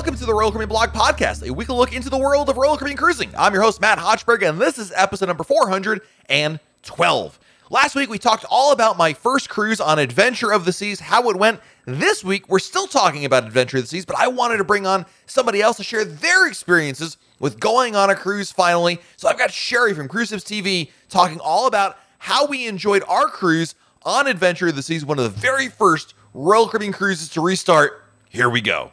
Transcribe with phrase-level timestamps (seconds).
[0.00, 2.78] Welcome to the Royal Caribbean Blog Podcast, a weekly look into the world of Royal
[2.78, 3.30] Caribbean cruising.
[3.36, 7.38] I'm your host, Matt Hochberg, and this is episode number 412.
[7.68, 11.28] Last week, we talked all about my first cruise on Adventure of the Seas, how
[11.28, 11.60] it went.
[11.84, 14.86] This week, we're still talking about Adventure of the Seas, but I wanted to bring
[14.86, 19.00] on somebody else to share their experiences with going on a cruise finally.
[19.18, 23.74] So I've got Sherry from Cruise TV talking all about how we enjoyed our cruise
[24.04, 28.02] on Adventure of the Seas, one of the very first Royal Caribbean cruises to restart.
[28.30, 28.92] Here we go.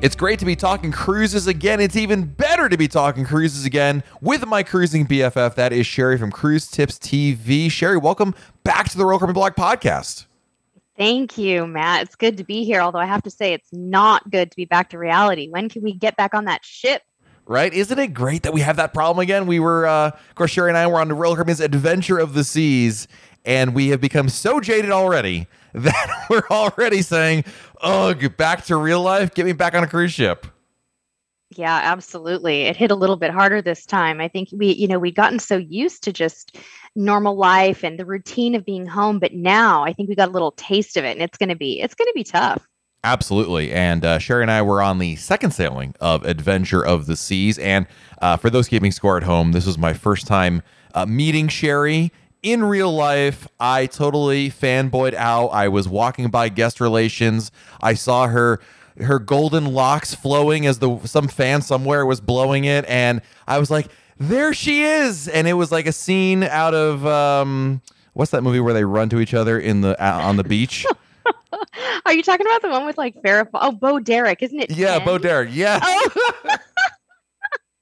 [0.00, 1.80] It's great to be talking cruises again.
[1.80, 5.56] It's even better to be talking cruises again with my cruising BFF.
[5.56, 7.68] That is Sherry from Cruise Tips TV.
[7.68, 10.26] Sherry, welcome back to the Royal Caribbean Blog podcast.
[10.96, 12.02] Thank you, Matt.
[12.02, 14.66] It's good to be here, although I have to say it's not good to be
[14.66, 15.48] back to reality.
[15.48, 17.02] When can we get back on that ship?
[17.44, 17.74] Right?
[17.74, 19.48] Isn't it great that we have that problem again?
[19.48, 22.34] We were, uh, of course, Sherry and I were on the Royal Caribbean's Adventure of
[22.34, 23.08] the Seas,
[23.44, 27.44] and we have become so jaded already that we're already saying,
[27.82, 29.34] "Oh, get back to real life.
[29.34, 30.46] Get me back on a cruise ship."
[31.56, 32.62] Yeah, absolutely.
[32.62, 34.20] It hit a little bit harder this time.
[34.20, 36.58] I think we, you know, we'd gotten so used to just
[36.94, 40.32] normal life and the routine of being home, but now I think we got a
[40.32, 42.66] little taste of it, and it's going to be, it's going to be tough.
[43.04, 43.72] Absolutely.
[43.72, 47.56] And uh, Sherry and I were on the second sailing of Adventure of the Seas.
[47.58, 47.86] And
[48.20, 50.62] uh, for those keeping score at home, this was my first time
[50.94, 55.48] uh, meeting Sherry in real life, I totally fanboyed out.
[55.48, 57.50] I was walking by guest relations.
[57.80, 58.60] I saw her
[59.00, 63.70] her golden locks flowing as the some fan somewhere was blowing it, and I was
[63.70, 67.80] like, "There she is!" And it was like a scene out of um,
[68.14, 70.84] what's that movie where they run to each other in the uh, on the beach?
[72.06, 73.48] Are you talking about the one with like Farrah?
[73.54, 74.70] Oh, Bo Derek, isn't it?
[74.70, 75.06] Yeah, 10?
[75.06, 75.50] Bo Derek.
[75.52, 75.78] Yeah.
[75.82, 76.56] Oh.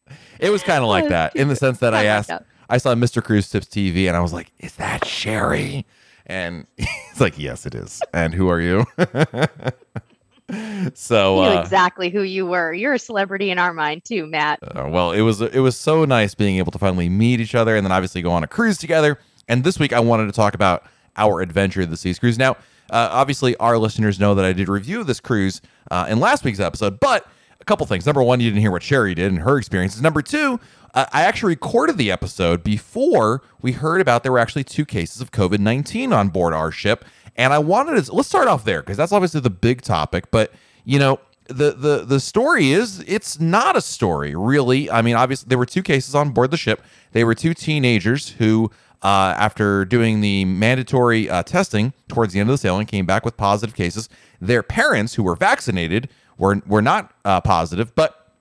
[0.41, 2.31] it was kind of like that in the sense that I asked.
[2.69, 3.23] I saw Mr.
[3.23, 5.87] Cruise Tips TV and I was like, is that Sherry?
[6.27, 8.03] And he's like, yes, it is.
[8.13, 8.85] And who are you?
[10.95, 12.73] so uh, exactly who you were.
[12.73, 14.59] You're a celebrity in our mind too, Matt.
[14.63, 17.77] Uh, well, it was it was so nice being able to finally meet each other
[17.77, 19.19] and then obviously go on a cruise together.
[19.49, 20.85] And this week I wanted to talk about
[21.17, 22.39] our adventure of the seas cruise.
[22.39, 22.57] Now,
[22.91, 25.61] uh, obviously, our listeners know that I did review this cruise
[25.91, 27.27] uh, in last week's episode, but
[27.61, 28.07] a couple things.
[28.07, 30.03] Number one, you didn't hear what Sherry did and her experiences.
[30.03, 30.61] Number two,
[30.97, 35.21] uh, I actually recorded the episode before we heard about there were actually two cases
[35.21, 37.05] of COVID 19 on board our ship.
[37.37, 40.31] And I wanted to, let's start off there because that's obviously the big topic.
[40.31, 40.53] But,
[40.85, 45.47] you know, the, the the story is it's not a story really i mean obviously
[45.49, 46.83] there were two cases on board the ship
[47.13, 48.69] they were two teenagers who
[49.03, 53.25] uh, after doing the mandatory uh, testing towards the end of the sailing came back
[53.25, 54.09] with positive cases
[54.41, 58.35] their parents who were vaccinated were were not uh, positive but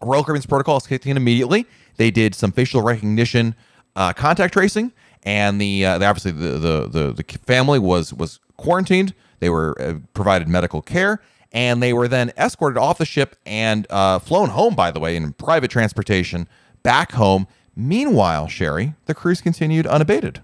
[0.00, 3.54] royal caribbean's protocol is kicked in immediately they did some facial recognition
[3.96, 8.40] uh, contact tracing, and the, uh, the obviously the, the, the the family was was
[8.56, 9.14] quarantined.
[9.40, 11.20] They were uh, provided medical care,
[11.52, 14.74] and they were then escorted off the ship and uh, flown home.
[14.74, 16.48] By the way, in private transportation
[16.82, 17.46] back home.
[17.76, 20.42] Meanwhile, Sherry, the cruise continued unabated.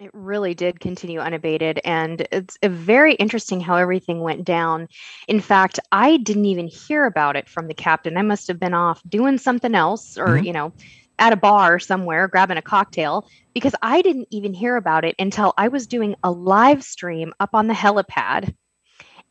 [0.00, 1.80] It really did continue unabated.
[1.84, 4.86] And it's very interesting how everything went down.
[5.26, 8.16] In fact, I didn't even hear about it from the captain.
[8.16, 10.44] I must have been off doing something else or, mm-hmm.
[10.44, 10.72] you know,
[11.18, 15.52] at a bar somewhere grabbing a cocktail because I didn't even hear about it until
[15.58, 18.54] I was doing a live stream up on the helipad.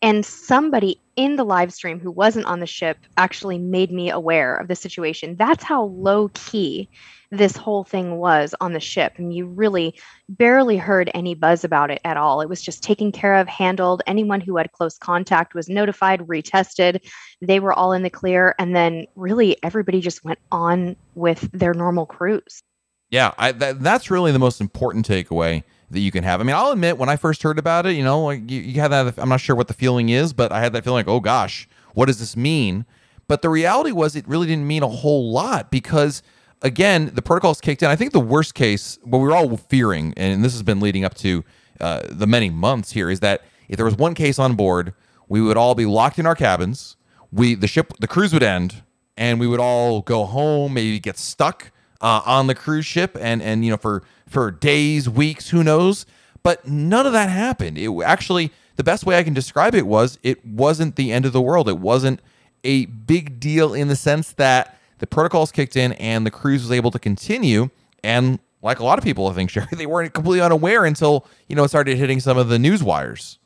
[0.01, 4.57] And somebody in the live stream who wasn't on the ship actually made me aware
[4.57, 5.37] of the situation.
[5.37, 6.89] That's how low key
[7.31, 9.13] this whole thing was on the ship.
[9.17, 9.99] And you really
[10.29, 12.41] barely heard any buzz about it at all.
[12.41, 14.01] It was just taken care of, handled.
[14.07, 17.05] Anyone who had close contact was notified, retested.
[17.41, 18.55] They were all in the clear.
[18.59, 22.63] And then really everybody just went on with their normal cruise.
[23.09, 26.41] Yeah, I, that, that's really the most important takeaway that you can have.
[26.41, 28.81] I mean, I'll admit when I first heard about it, you know, like you, you
[28.81, 29.17] had that.
[29.17, 31.69] I'm not sure what the feeling is, but I had that feeling like, oh gosh,
[31.93, 32.85] what does this mean?
[33.27, 36.21] But the reality was, it really didn't mean a whole lot because
[36.61, 37.89] again, the protocols kicked in.
[37.89, 41.03] I think the worst case, what we were all fearing, and this has been leading
[41.03, 41.43] up to
[41.79, 44.93] uh, the many months here, is that if there was one case on board,
[45.27, 46.95] we would all be locked in our cabins.
[47.31, 48.83] We the ship, the cruise would end,
[49.17, 51.71] and we would all go home, maybe get stuck
[52.01, 56.05] uh, on the cruise ship, and and you know for for days, weeks, who knows.
[56.43, 57.77] But none of that happened.
[57.77, 61.33] It actually, the best way I can describe it was, it wasn't the end of
[61.33, 61.67] the world.
[61.67, 62.21] It wasn't
[62.63, 66.71] a big deal in the sense that the protocols kicked in and the cruise was
[66.71, 67.69] able to continue.
[68.03, 71.55] And like a lot of people, I think, Sherry, they weren't completely unaware until, you
[71.55, 73.39] know, it started hitting some of the news wires.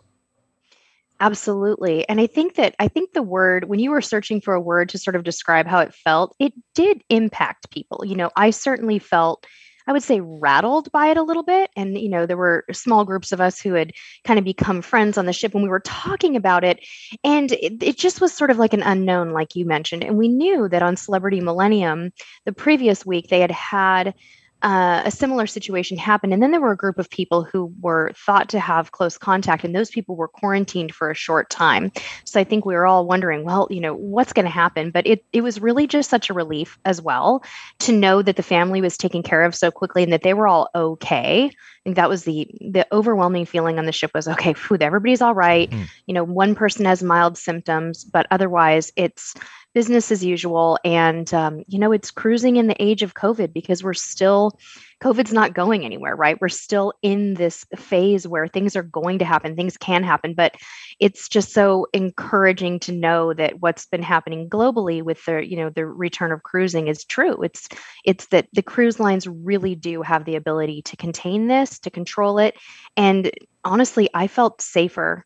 [1.20, 2.08] Absolutely.
[2.10, 4.90] And I think that I think the word, when you were searching for a word
[4.90, 8.04] to sort of describe how it felt, it did impact people.
[8.04, 9.46] You know, I certainly felt
[9.88, 11.70] I would say rattled by it a little bit.
[11.76, 13.94] And, you know, there were small groups of us who had
[14.24, 16.80] kind of become friends on the ship when we were talking about it.
[17.24, 20.04] And it, it just was sort of like an unknown, like you mentioned.
[20.04, 22.12] And we knew that on Celebrity Millennium,
[22.46, 24.14] the previous week, they had had
[24.62, 26.34] uh, a similar situation happened.
[26.34, 29.64] And then there were a group of people who were thought to have close contact,
[29.64, 31.92] and those people were quarantined for a short time.
[32.26, 34.92] So I think we were all wondering, well, you know, what's going to happen?
[34.92, 37.44] But it, it was really just such a relief as well
[37.80, 40.48] to know that the family was taken care of so quickly and that they were
[40.48, 41.52] all okay.
[41.82, 45.22] I think that was the the overwhelming feeling on the ship was okay, food, everybody's
[45.22, 45.70] all right.
[45.70, 45.88] Mm.
[46.06, 49.34] You know, one person has mild symptoms, but otherwise it's
[49.74, 50.78] business as usual.
[50.84, 54.60] And, um, you know, it's cruising in the age of COVID because we're still,
[55.02, 56.40] COVID's not going anywhere, right?
[56.40, 60.56] We're still in this phase where things are going to happen, things can happen, but
[61.00, 65.70] it's just so encouraging to know that what's been happening globally with the, you know,
[65.70, 67.42] the return of cruising is true.
[67.42, 67.68] It's,
[68.06, 72.38] it's that the cruise lines really do have the ability to contain this, to control
[72.38, 72.56] it.
[72.96, 73.32] And
[73.64, 75.26] honestly, I felt safer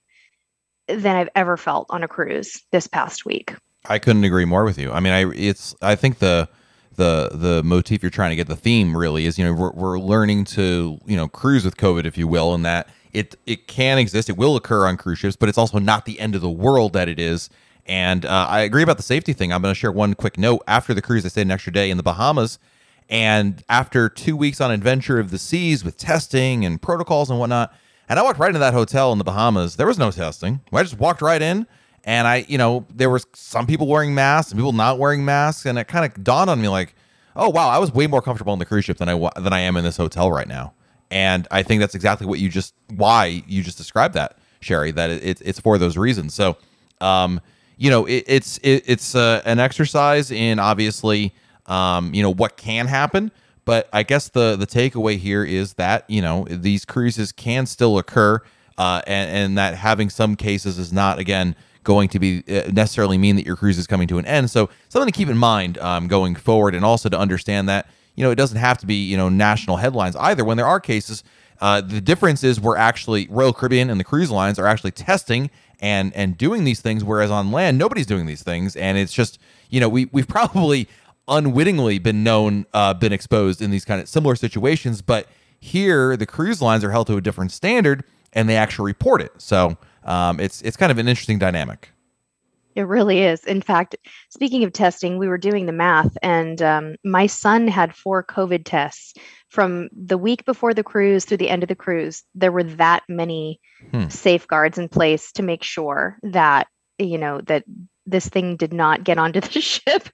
[0.87, 3.55] than I've ever felt on a cruise this past week.
[3.87, 4.91] I couldn't agree more with you.
[4.91, 6.49] I mean, I it's I think the
[6.95, 9.99] the the motif you're trying to get the theme really is you know we're, we're
[9.99, 13.97] learning to you know cruise with COVID if you will, and that it it can
[13.97, 16.49] exist, it will occur on cruise ships, but it's also not the end of the
[16.49, 17.49] world that it is.
[17.87, 19.53] And uh, I agree about the safety thing.
[19.53, 20.63] I'm going to share one quick note.
[20.67, 22.59] After the cruise, I stayed an extra day in the Bahamas,
[23.09, 27.73] and after two weeks on Adventure of the Seas with testing and protocols and whatnot,
[28.09, 29.75] and I walked right into that hotel in the Bahamas.
[29.77, 30.61] There was no testing.
[30.73, 31.67] I just walked right in
[32.05, 35.65] and I, you know, there was some people wearing masks and people not wearing masks,
[35.65, 36.95] and it kind of dawned on me like,
[37.35, 39.61] oh wow, I was way more comfortable on the cruise ship than I than I
[39.61, 40.73] am in this hotel right now.
[41.09, 44.91] And I think that's exactly what you just why you just described that, Sherry.
[44.91, 46.35] That it, it's for those reasons.
[46.35, 46.57] So,
[47.01, 47.41] um,
[47.77, 51.33] you know, it, it's it, it's uh, an exercise in obviously,
[51.65, 53.31] um, you know, what can happen.
[53.65, 57.97] But I guess the the takeaway here is that you know these cruises can still
[57.97, 58.41] occur,
[58.77, 61.55] uh, and, and that having some cases is not again
[61.85, 64.51] going to be uh, necessarily mean that your cruise is coming to an end.
[64.51, 68.23] So something to keep in mind um, going forward, and also to understand that you
[68.23, 70.43] know it doesn't have to be you know national headlines either.
[70.43, 71.23] When there are cases,
[71.61, 75.49] uh, the difference is we're actually Royal Caribbean and the cruise lines are actually testing
[75.79, 79.39] and and doing these things, whereas on land nobody's doing these things, and it's just
[79.69, 80.89] you know we we've probably
[81.27, 85.27] unwittingly been known uh, been exposed in these kind of similar situations, but
[85.59, 88.03] here the cruise lines are held to a different standard
[88.33, 89.31] and they actually report it.
[89.37, 91.91] So um, it's it's kind of an interesting dynamic.
[92.75, 93.43] It really is.
[93.45, 93.95] In fact,
[94.29, 98.63] speaking of testing, we were doing the math, and um, my son had four COVID
[98.65, 99.13] tests
[99.49, 102.23] from the week before the cruise through the end of the cruise.
[102.35, 103.61] There were that many
[103.91, 104.09] hmm.
[104.09, 106.67] safeguards in place to make sure that
[106.99, 107.63] you know that
[108.05, 110.09] this thing did not get onto the ship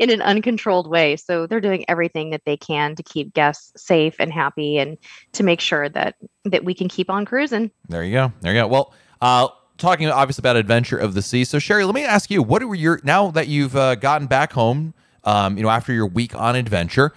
[0.00, 1.14] in an uncontrolled way.
[1.14, 4.98] So they're doing everything that they can to keep guests safe and happy, and
[5.34, 7.70] to make sure that that we can keep on cruising.
[7.88, 8.32] There you go.
[8.40, 8.66] There you go.
[8.66, 8.94] Well.
[9.20, 9.48] Uh,
[9.80, 11.44] talking obviously about Adventure of the Sea.
[11.44, 14.52] So Sherry, let me ask you, what were your now that you've uh, gotten back
[14.52, 14.94] home,
[15.24, 17.12] um, you know, after your week on adventure,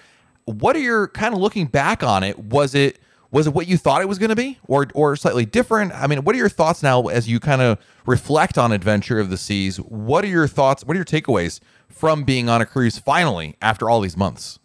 [0.45, 2.39] what are your kind of looking back on it?
[2.39, 2.99] Was it
[3.31, 5.91] was it what you thought it was going to be, or or slightly different?
[5.93, 9.29] I mean, what are your thoughts now as you kind of reflect on Adventure of
[9.29, 9.77] the Seas?
[9.77, 10.85] What are your thoughts?
[10.85, 14.59] What are your takeaways from being on a cruise finally after all these months?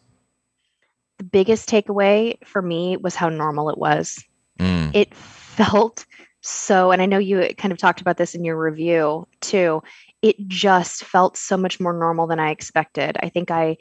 [1.18, 4.24] The biggest takeaway for me was how normal it was.
[4.60, 4.94] Mm.
[4.94, 6.06] It felt
[6.40, 9.82] so, and I know you kind of talked about this in your review too.
[10.22, 13.16] It just felt so much more normal than I expected.
[13.22, 13.76] I think I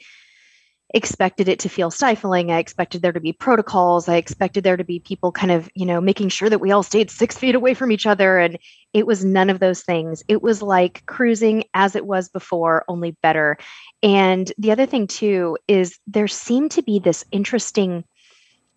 [0.93, 2.49] expected it to feel stifling.
[2.49, 4.07] I expected there to be protocols.
[4.07, 6.83] I expected there to be people kind of, you know, making sure that we all
[6.83, 8.37] stayed six feet away from each other.
[8.37, 8.57] And
[8.93, 10.23] it was none of those things.
[10.27, 13.57] It was like cruising as it was before, only better.
[14.01, 18.05] And the other thing, too, is there seemed to be this interesting,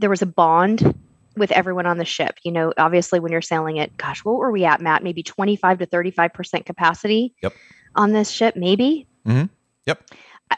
[0.01, 0.99] there was a bond
[1.41, 2.39] with everyone on the ship.
[2.45, 5.03] You know, obviously when you're sailing it, gosh, what were we at, Matt?
[5.03, 7.53] Maybe 25 to 35% capacity yep.
[7.97, 9.09] on this ship, maybe.
[9.27, 9.47] Mm-hmm.
[9.87, 10.11] Yep.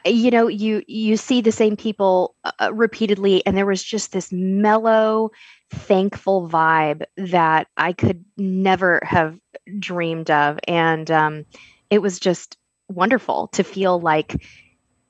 [0.07, 4.13] You know, you you see the same people uh, uh, repeatedly, and there was just
[4.13, 5.31] this mellow,
[5.71, 9.39] thankful vibe that I could never have
[9.79, 11.45] dreamed of, and um,
[11.91, 12.57] it was just
[12.89, 14.43] wonderful to feel like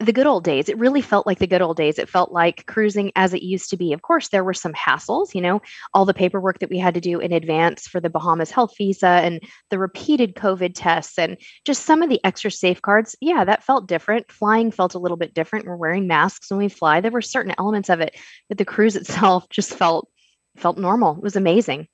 [0.06, 0.68] the good old days.
[0.68, 1.98] It really felt like the good old days.
[1.98, 3.92] It felt like cruising as it used to be.
[3.92, 5.60] Of course, there were some hassles, you know,
[5.94, 9.06] all the paperwork that we had to do in advance for the Bahamas health visa
[9.06, 9.40] and
[9.70, 13.16] the repeated COVID tests and just some of the extra safeguards.
[13.20, 14.30] Yeah, that felt different.
[14.30, 15.66] Flying felt a little bit different.
[15.66, 17.00] We're wearing masks when we fly.
[17.00, 18.16] There were certain elements of it,
[18.48, 20.08] but the cruise itself just felt
[20.56, 21.16] felt normal.
[21.16, 21.88] It was amazing.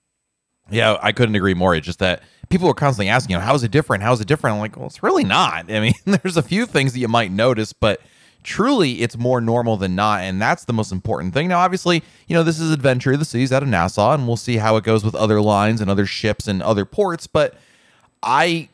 [0.71, 1.75] Yeah, I couldn't agree more.
[1.75, 4.03] It's just that people are constantly asking, you know, how is it different?
[4.03, 4.55] How is it different?
[4.55, 5.71] I'm like, well, it's really not.
[5.71, 8.01] I mean, there's a few things that you might notice, but
[8.45, 12.35] truly it's more normal than not and that's the most important thing now obviously you
[12.35, 14.85] know this is adventure of the seas out of nassau and we'll see how it
[14.85, 17.57] goes with other lines and other ships and other ports but
[18.23, 18.69] I,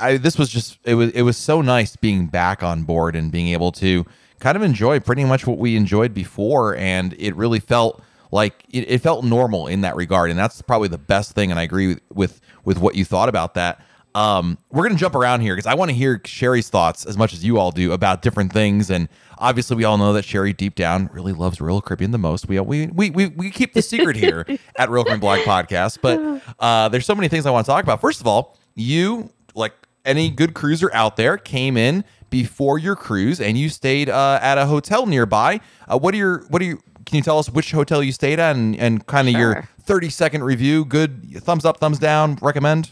[0.00, 3.30] I this was just it was it was so nice being back on board and
[3.30, 4.06] being able to
[4.40, 8.90] kind of enjoy pretty much what we enjoyed before and it really felt like it,
[8.90, 11.88] it felt normal in that regard and that's probably the best thing and i agree
[11.88, 13.80] with with, with what you thought about that
[14.14, 17.16] um, we're going to jump around here because I want to hear Sherry's thoughts as
[17.16, 18.90] much as you all do about different things.
[18.90, 19.08] And
[19.38, 22.48] obviously, we all know that Sherry deep down really loves Royal Caribbean the most.
[22.48, 24.44] We we we we, we keep the secret here
[24.76, 25.98] at Royal Caribbean Blog Podcast.
[26.02, 28.00] But uh, there's so many things I want to talk about.
[28.00, 33.40] First of all, you like any good cruiser out there came in before your cruise
[33.40, 35.60] and you stayed uh, at a hotel nearby.
[35.86, 36.80] Uh, what are your what are you?
[37.08, 39.40] Can you tell us which hotel you stayed at and, and kind of sure.
[39.40, 40.84] your 30 second review?
[40.84, 42.90] Good thumbs up, thumbs down, recommend?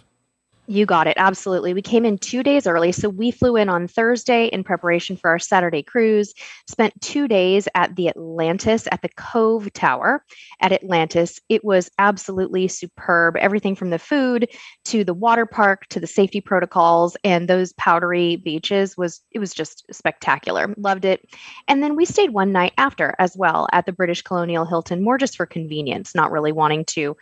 [0.68, 1.14] You got it.
[1.16, 1.75] Absolutely.
[1.75, 2.90] We came in two days early.
[2.90, 6.35] So we flew in on Thursday in preparation for our Saturday cruise,
[6.66, 10.25] spent two days at the Atlantis at the Cove Tower
[10.61, 11.38] at Atlantis.
[11.49, 13.37] It was absolutely superb.
[13.37, 14.49] Everything from the food
[14.87, 19.54] to the water park to the safety protocols and those powdery beaches was, it was
[19.54, 20.75] just spectacular.
[20.76, 21.25] Loved it.
[21.68, 25.18] And then we stayed one night after as well at the British Colonial Hilton, more
[25.18, 27.16] just for convenience, not really wanting to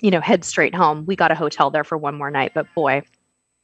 [0.00, 1.04] you know, head straight home.
[1.06, 3.02] We got a hotel there for one more night, but boy,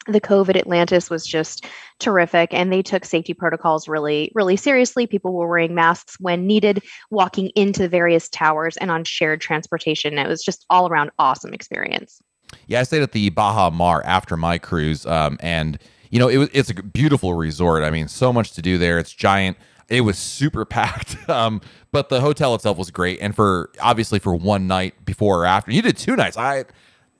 [0.06, 1.66] the Cove Atlantis was just
[1.98, 5.06] terrific, and they took safety protocols really, really seriously.
[5.06, 10.18] People were wearing masks when needed, walking into the various towers and on shared transportation.
[10.18, 12.20] It was just all around awesome experience.
[12.66, 15.78] Yeah, I stayed at the Baha Mar after my cruise, um, and
[16.10, 17.84] you know, it it's a beautiful resort.
[17.84, 18.98] I mean, so much to do there.
[18.98, 19.58] It's giant.
[19.88, 21.16] It was super packed.
[21.28, 21.60] Um,
[21.92, 23.18] but the hotel itself was great.
[23.20, 26.38] And for obviously for one night before or after, you did two nights.
[26.38, 26.64] I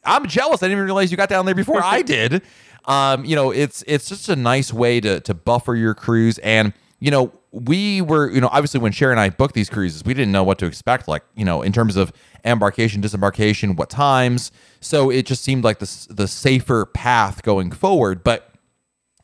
[0.03, 0.63] I'm jealous.
[0.63, 2.43] I didn't even realize you got down there before I did.
[2.87, 6.39] Um, you know, it's it's just a nice way to to buffer your cruise.
[6.39, 10.05] And you know, we were, you know, obviously when Sharon and I booked these cruises,
[10.05, 12.13] we didn't know what to expect, like, you know, in terms of
[12.45, 14.51] embarkation, disembarkation, what times.
[14.81, 18.25] So it just seemed like the the safer path going forward.
[18.25, 18.51] But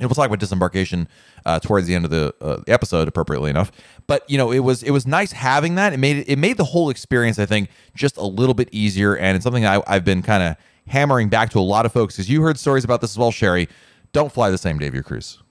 [0.00, 1.08] and we'll talk about disembarkation
[1.46, 3.70] uh, towards the end of the uh, episode, appropriately enough.
[4.06, 5.92] But you know, it was it was nice having that.
[5.92, 9.16] It made it, made the whole experience, I think, just a little bit easier.
[9.16, 12.16] And it's something I, I've been kind of hammering back to a lot of folks
[12.16, 13.68] because you heard stories about this as well, Sherry.
[14.12, 15.43] Don't fly the same day of your cruise.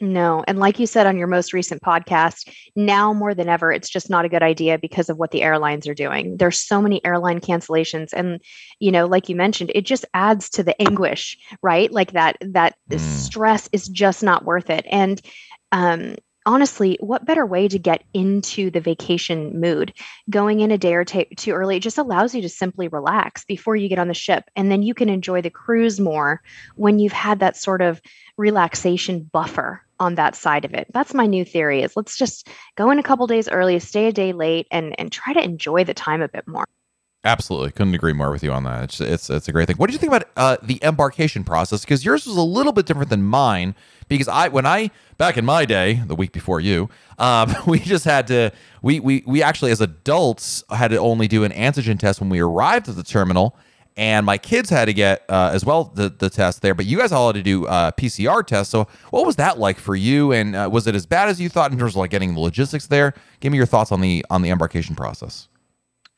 [0.00, 0.42] No.
[0.48, 4.08] And like you said on your most recent podcast, now more than ever, it's just
[4.08, 6.38] not a good idea because of what the airlines are doing.
[6.38, 8.08] There's so many airline cancellations.
[8.14, 8.40] And,
[8.78, 11.92] you know, like you mentioned, it just adds to the anguish, right?
[11.92, 12.98] Like that, that mm.
[12.98, 14.86] stress is just not worth it.
[14.90, 15.20] And,
[15.70, 16.16] um,
[16.46, 19.92] honestly, what better way to get into the vacation mood?
[20.30, 23.76] Going in a day or t- too early, just allows you to simply relax before
[23.76, 24.44] you get on the ship.
[24.56, 26.40] And then you can enjoy the cruise more
[26.76, 28.00] when you've had that sort of
[28.38, 30.88] relaxation buffer on that side of it.
[30.92, 34.12] That's my new theory is let's just go in a couple days early, stay a
[34.12, 36.64] day late and and try to enjoy the time a bit more.
[37.22, 38.84] Absolutely, couldn't agree more with you on that.
[38.84, 39.76] It's it's, it's a great thing.
[39.76, 41.82] What did you think about uh, the embarkation process?
[41.82, 43.74] Because yours was a little bit different than mine.
[44.08, 46.88] Because I, when I back in my day, the week before you,
[47.18, 51.44] um, we just had to we we we actually as adults had to only do
[51.44, 53.54] an antigen test when we arrived at the terminal,
[54.00, 56.74] and my kids had to get uh, as well the, the test there.
[56.74, 58.72] But you guys all had to do uh, PCR tests.
[58.72, 60.32] So what was that like for you?
[60.32, 62.40] And uh, was it as bad as you thought in terms of like getting the
[62.40, 63.12] logistics there?
[63.40, 65.49] Give me your thoughts on the on the embarkation process.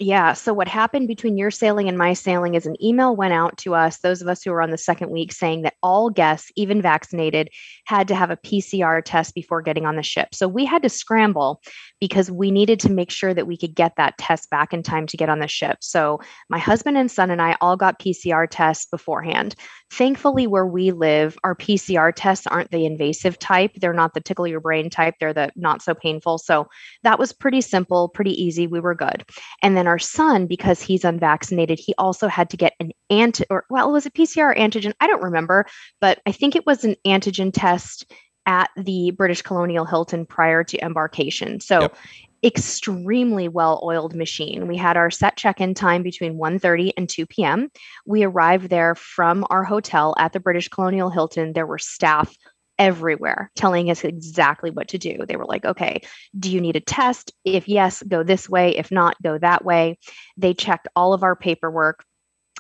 [0.02, 0.32] Yeah.
[0.32, 3.76] So, what happened between your sailing and my sailing is an email went out to
[3.76, 6.82] us, those of us who were on the second week, saying that all guests, even
[6.82, 7.50] vaccinated,
[7.85, 10.35] had to have a PCR test before getting on the ship.
[10.35, 11.62] So, we had to scramble
[12.00, 15.06] because we needed to make sure that we could get that test back in time
[15.06, 15.78] to get on the ship.
[15.82, 16.18] So,
[16.50, 19.54] my husband and son and I all got PCR tests beforehand.
[19.92, 23.71] Thankfully, where we live, our PCR tests aren't the invasive type.
[23.76, 25.14] They're not the tickle your brain type.
[25.21, 26.38] They're the not so painful.
[26.38, 26.66] So
[27.04, 28.66] that was pretty simple, pretty easy.
[28.66, 29.25] We were good.
[29.62, 33.66] And then our son, because he's unvaccinated, he also had to get an anti or
[33.68, 34.94] well, it was a PCR antigen.
[35.00, 35.66] I don't remember,
[36.00, 38.11] but I think it was an antigen test
[38.46, 41.61] at the British Colonial Hilton prior to embarkation.
[41.61, 41.96] So yep
[42.44, 44.66] extremely well-oiled machine.
[44.66, 47.68] We had our set check-in time between 1:30 and 2 p.m.
[48.04, 51.52] We arrived there from our hotel at the British Colonial Hilton.
[51.52, 52.34] There were staff
[52.79, 55.19] everywhere telling us exactly what to do.
[55.26, 56.02] They were like, okay,
[56.38, 57.33] do you need a test?
[57.45, 58.76] If yes, go this way.
[58.76, 59.99] If not, go that way.
[60.37, 62.05] They checked all of our paperwork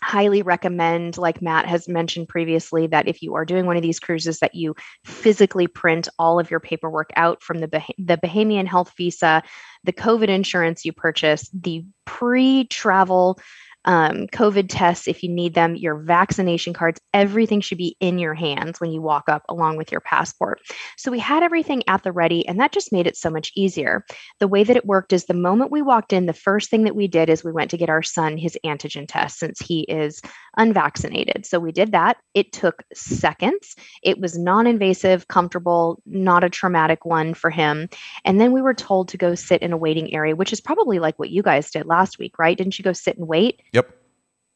[0.02, 4.00] highly recommend like matt has mentioned previously that if you are doing one of these
[4.00, 8.66] cruises that you physically print all of your paperwork out from the, bah- the bahamian
[8.66, 9.42] health visa
[9.84, 13.38] the covid insurance you purchase the pre-travel
[13.84, 18.34] um, COVID tests if you need them, your vaccination cards, everything should be in your
[18.34, 20.60] hands when you walk up along with your passport.
[20.96, 24.04] So we had everything at the ready, and that just made it so much easier.
[24.38, 26.96] The way that it worked is the moment we walked in, the first thing that
[26.96, 30.20] we did is we went to get our son his antigen test since he is
[30.56, 31.46] unvaccinated.
[31.46, 32.18] So we did that.
[32.34, 33.74] It took seconds.
[34.02, 37.88] It was non invasive, comfortable, not a traumatic one for him.
[38.24, 40.98] And then we were told to go sit in a waiting area, which is probably
[40.98, 42.56] like what you guys did last week, right?
[42.56, 43.62] Didn't you go sit and wait?
[43.72, 44.02] Yep.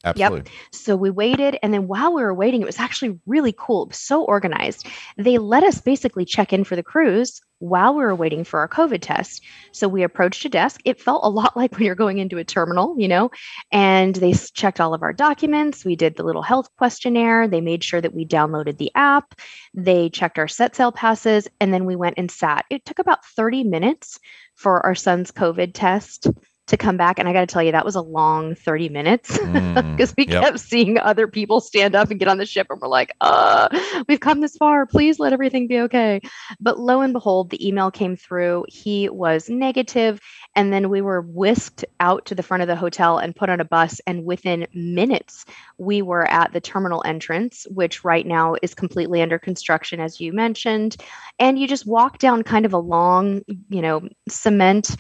[0.05, 0.39] Absolutely.
[0.39, 0.49] Yep.
[0.73, 1.59] So we waited.
[1.63, 3.89] And then while we were waiting, it was actually really cool.
[3.93, 4.87] So organized.
[5.17, 8.69] They let us basically check in for the cruise while we were waiting for our
[8.69, 9.43] COVID test.
[9.73, 10.81] So we approached a desk.
[10.85, 13.31] It felt a lot like when you're going into a terminal, you know,
[13.73, 15.85] and they checked all of our documents.
[15.85, 17.49] We did the little health questionnaire.
[17.49, 19.35] They made sure that we downloaded the app.
[19.75, 21.49] They checked our set sail passes.
[21.61, 22.65] And then we went and sat.
[22.71, 24.21] It took about 30 minutes
[24.55, 26.29] for our son's COVID test
[26.67, 27.19] to come back.
[27.19, 30.27] And I got to tell you, that was a long 30 minutes because mm, we
[30.27, 30.43] yep.
[30.43, 32.67] kept seeing other people stand up and get on the ship.
[32.71, 33.69] And we're like, uh,
[34.09, 34.85] we've come this far.
[34.85, 36.21] Please let everything be okay.
[36.61, 38.65] But lo and behold, the email came through.
[38.69, 40.21] He was negative,
[40.57, 43.61] And then we were whisked out to the front of the hotel and put on
[43.61, 44.01] a bus.
[44.07, 45.45] And within minutes,
[45.79, 50.33] we were at the terminal entrance, which right now is completely under construction, as you
[50.33, 50.97] mentioned.
[51.39, 54.97] And you just walk down kind of a long, you know, cement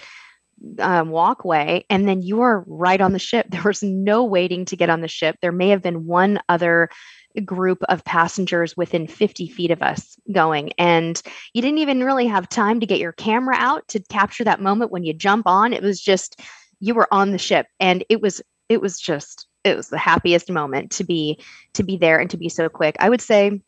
[0.79, 3.47] um, walkway, and then you are right on the ship.
[3.51, 5.37] There was no waiting to get on the ship.
[5.41, 6.91] There may have been one other
[7.45, 10.73] group of passengers within 50 feet of us going.
[10.79, 11.21] And
[11.53, 14.91] you didn't even really have time to get your camera out to capture that moment
[14.91, 15.73] when you jump on.
[15.73, 16.41] It was just,
[16.81, 17.67] you were on the ship.
[17.81, 21.39] And it was, it was just, it was the happiest moment to be,
[21.75, 22.97] to be there and to be so quick.
[23.01, 23.61] I would say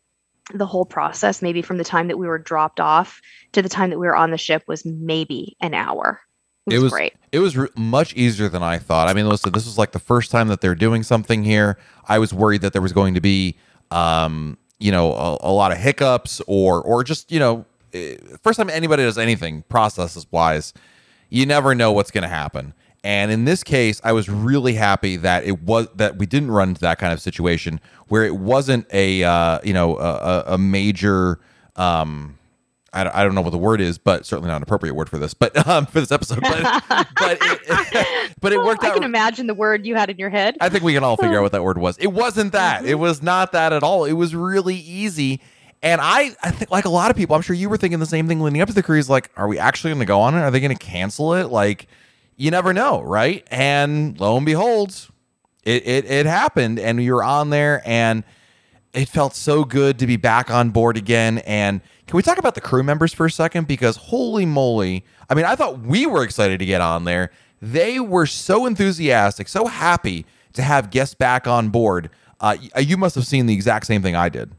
[0.53, 3.91] the whole process, maybe from the time that we were dropped off to the time
[3.91, 6.21] that we were on the ship was maybe an hour
[6.71, 7.13] it was, great.
[7.31, 9.07] It was re- much easier than I thought.
[9.07, 11.77] I mean, listen, this was like the first time that they're doing something here.
[12.07, 13.55] I was worried that there was going to be,
[13.91, 18.57] um, you know, a, a lot of hiccups or or just you know, eh, first
[18.57, 20.73] time anybody does anything processes wise,
[21.29, 22.73] you never know what's going to happen.
[23.03, 26.69] And in this case, I was really happy that it was that we didn't run
[26.69, 31.39] into that kind of situation where it wasn't a uh, you know a, a major
[31.75, 32.38] um,
[32.93, 35.09] I don't, I don't know what the word is, but certainly not an appropriate word
[35.09, 36.41] for this, but um, for this episode.
[36.41, 36.83] But
[37.15, 38.91] but it, but it worked I out.
[38.91, 40.57] I can imagine the word you had in your head.
[40.61, 41.97] I think we can all figure out what that word was.
[41.97, 42.85] It wasn't that.
[42.85, 44.05] It was not that at all.
[44.05, 45.41] It was really easy.
[45.81, 48.05] And I, I think, like a lot of people, I'm sure you were thinking the
[48.05, 49.09] same thing leading up to the cruise.
[49.09, 50.39] Like, are we actually going to go on it?
[50.39, 51.45] Are they going to cancel it?
[51.45, 51.87] Like,
[52.35, 53.47] you never know, right?
[53.49, 55.09] And lo and behold,
[55.63, 58.23] it it, it happened, and you're on there, and
[58.93, 61.39] it felt so good to be back on board again.
[61.39, 63.67] And can we talk about the crew members for a second?
[63.67, 67.29] Because holy moly, I mean, I thought we were excited to get on there.
[67.61, 72.09] They were so enthusiastic, so happy to have guests back on board.
[72.39, 74.51] Uh, you must have seen the exact same thing I did.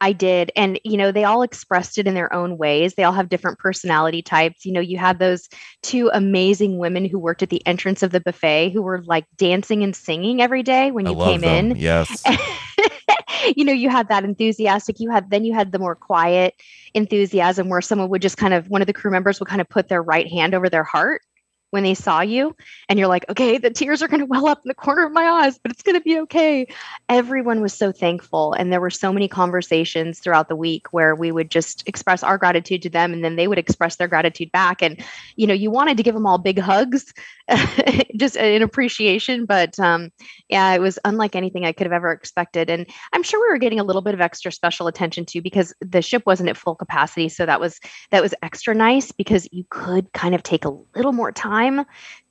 [0.00, 0.52] I did.
[0.54, 2.94] And, you know, they all expressed it in their own ways.
[2.94, 4.64] They all have different personality types.
[4.64, 5.48] You know, you had those
[5.82, 9.82] two amazing women who worked at the entrance of the buffet who were like dancing
[9.82, 11.72] and singing every day when you came them.
[11.72, 11.76] in.
[11.76, 12.22] Yes.
[13.56, 16.54] you know, you had that enthusiastic, you had then you had the more quiet
[16.94, 19.68] enthusiasm where someone would just kind of one of the crew members would kind of
[19.68, 21.22] put their right hand over their heart
[21.72, 22.54] when they saw you
[22.88, 25.12] and you're like okay the tears are going to well up in the corner of
[25.12, 26.66] my eyes but it's going to be okay.
[27.08, 31.32] Everyone was so thankful and there were so many conversations throughout the week where we
[31.32, 34.82] would just express our gratitude to them and then they would express their gratitude back
[34.82, 35.02] and
[35.36, 37.12] you know you wanted to give them all big hugs
[38.16, 40.10] just in appreciation but um,
[40.48, 43.58] yeah it was unlike anything i could have ever expected and i'm sure we were
[43.58, 46.74] getting a little bit of extra special attention too because the ship wasn't at full
[46.74, 47.80] capacity so that was
[48.10, 51.61] that was extra nice because you could kind of take a little more time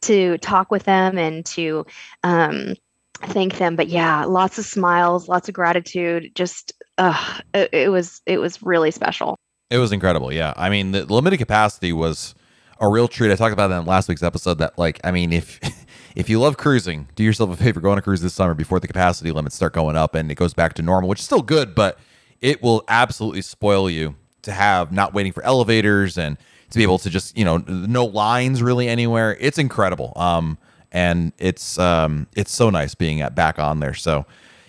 [0.02, 1.86] to talk with them and to
[2.24, 2.76] um,
[3.16, 3.76] thank them.
[3.76, 6.32] But yeah lots of smiles lots of gratitude.
[6.36, 9.38] Just uh, it, it was it was really special.
[9.70, 10.32] It was incredible.
[10.32, 10.54] Yeah.
[10.56, 12.36] I mean the limited capacity was
[12.82, 13.32] a real treat.
[13.32, 14.58] I talked about that in last week's episode.
[14.58, 15.60] That like, I mean, if
[16.16, 18.80] if you love cruising, do yourself a favor, go on a cruise this summer before
[18.80, 21.44] the capacity limits start going up and it goes back to normal, which is still
[21.44, 22.00] good, but
[22.42, 26.38] it will absolutely spoil you to have not waiting for elevators and
[26.72, 29.38] to be able to just you know no lines really anywhere.
[29.40, 30.14] It's incredible.
[30.16, 30.58] Um,
[30.92, 33.94] and it's um it's so nice being at back on there.
[33.94, 34.26] So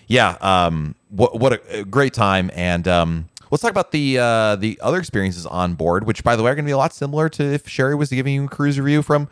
[0.07, 4.55] yeah, um, what what a, a great time and um Let's talk about the uh,
[4.55, 6.91] the other experiences on board, which, by the way, are going to be a lot
[6.91, 9.27] similar to if Sherry was giving you a cruise review from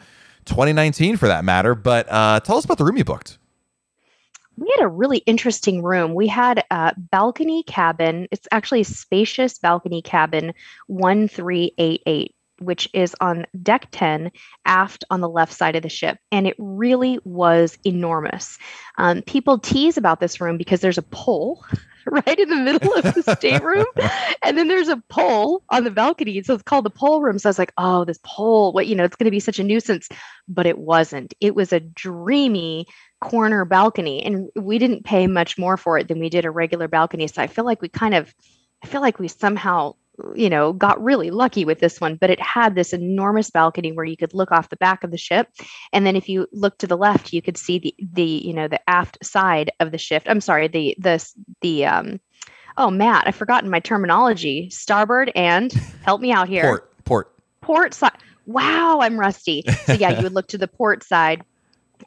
[0.45, 1.73] 2019, for that matter.
[1.73, 3.39] But uh, tell us about the room you booked.
[4.57, 6.13] We had a really interesting room.
[6.13, 8.27] We had a balcony cabin.
[8.29, 10.53] It's actually a spacious balcony cabin
[10.85, 14.31] 1388 which is on deck 10,
[14.65, 16.17] aft on the left side of the ship.
[16.31, 18.57] And it really was enormous.
[18.97, 21.65] Um, people tease about this room because there's a pole
[22.05, 23.85] right in the middle of the stateroom.
[24.43, 26.41] and then there's a pole on the balcony.
[26.43, 27.39] So it's called the pole room.
[27.39, 29.59] So I was like, oh, this pole, what, you know, it's going to be such
[29.59, 30.07] a nuisance.
[30.47, 31.33] But it wasn't.
[31.39, 32.87] It was a dreamy
[33.21, 34.23] corner balcony.
[34.23, 37.27] And we didn't pay much more for it than we did a regular balcony.
[37.27, 38.33] So I feel like we kind of,
[38.83, 39.95] I feel like we somehow
[40.35, 44.05] you know, got really lucky with this one, but it had this enormous balcony where
[44.05, 45.47] you could look off the back of the ship.
[45.93, 48.67] And then if you look to the left, you could see the the, you know,
[48.67, 50.23] the aft side of the ship.
[50.25, 51.25] I'm sorry, the the
[51.61, 52.19] the um
[52.77, 54.69] oh Matt, I've forgotten my terminology.
[54.69, 55.71] Starboard and
[56.03, 56.63] help me out here.
[56.63, 57.05] Port.
[57.05, 57.35] Port.
[57.61, 58.17] Port side.
[58.45, 59.63] Wow, I'm rusty.
[59.85, 61.43] So yeah, you would look to the port side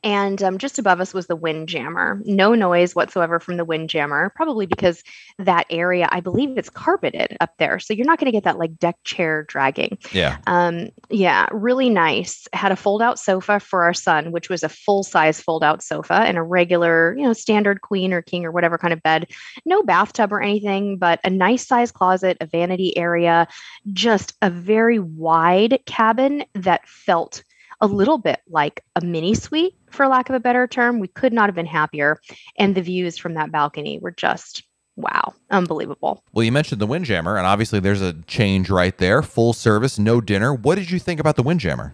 [0.05, 2.21] and um, just above us was the windjammer.
[2.27, 5.03] No noise whatsoever from the windjammer, probably because
[5.39, 7.79] that area, I believe it's carpeted up there.
[7.79, 9.97] So you're not going to get that like deck chair dragging.
[10.13, 10.37] Yeah.
[10.47, 12.47] Um, yeah, really nice.
[12.53, 15.83] Had a fold out sofa for our son, which was a full size fold out
[15.83, 19.27] sofa and a regular, you know, standard queen or king or whatever kind of bed.
[19.65, 23.49] No bathtub or anything, but a nice size closet, a vanity area,
[23.95, 27.43] just a very wide cabin that felt
[27.81, 30.99] a little bit like a mini suite, for lack of a better term.
[30.99, 32.21] We could not have been happier.
[32.59, 34.63] And the views from that balcony were just
[34.97, 36.23] wow, unbelievable.
[36.33, 39.23] Well, you mentioned the Windjammer, and obviously there's a change right there.
[39.23, 40.55] Full service, no dinner.
[40.55, 41.93] What did you think about the Windjammer?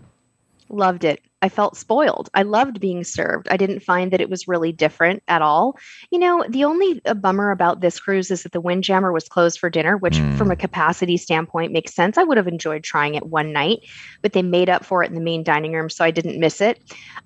[0.72, 1.20] Loved it.
[1.42, 2.30] I felt spoiled.
[2.32, 3.48] I loved being served.
[3.50, 5.76] I didn't find that it was really different at all.
[6.12, 9.58] You know, the only uh, bummer about this cruise is that the Windjammer was closed
[9.58, 10.38] for dinner, which mm.
[10.38, 12.16] from a capacity standpoint makes sense.
[12.16, 13.80] I would have enjoyed trying it one night,
[14.22, 16.60] but they made up for it in the main dining room, so I didn't miss
[16.60, 16.80] it.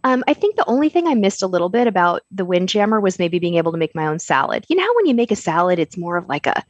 [0.05, 3.19] Um, I think the only thing I missed a little bit about the Windjammer was
[3.19, 4.65] maybe being able to make my own salad.
[4.69, 6.65] You know how when you make a salad, it's more of like a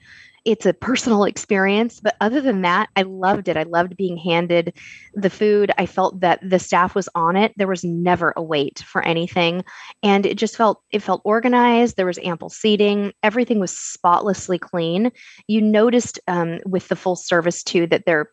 [0.45, 2.01] it's a personal experience.
[2.01, 3.57] But other than that, I loved it.
[3.57, 4.75] I loved being handed
[5.15, 5.71] the food.
[5.79, 7.53] I felt that the staff was on it.
[7.57, 9.65] There was never a wait for anything.
[10.03, 11.97] And it just felt it felt organized.
[11.97, 13.13] There was ample seating.
[13.23, 15.11] Everything was spotlessly clean.
[15.49, 18.29] You noticed um, with the full service too that there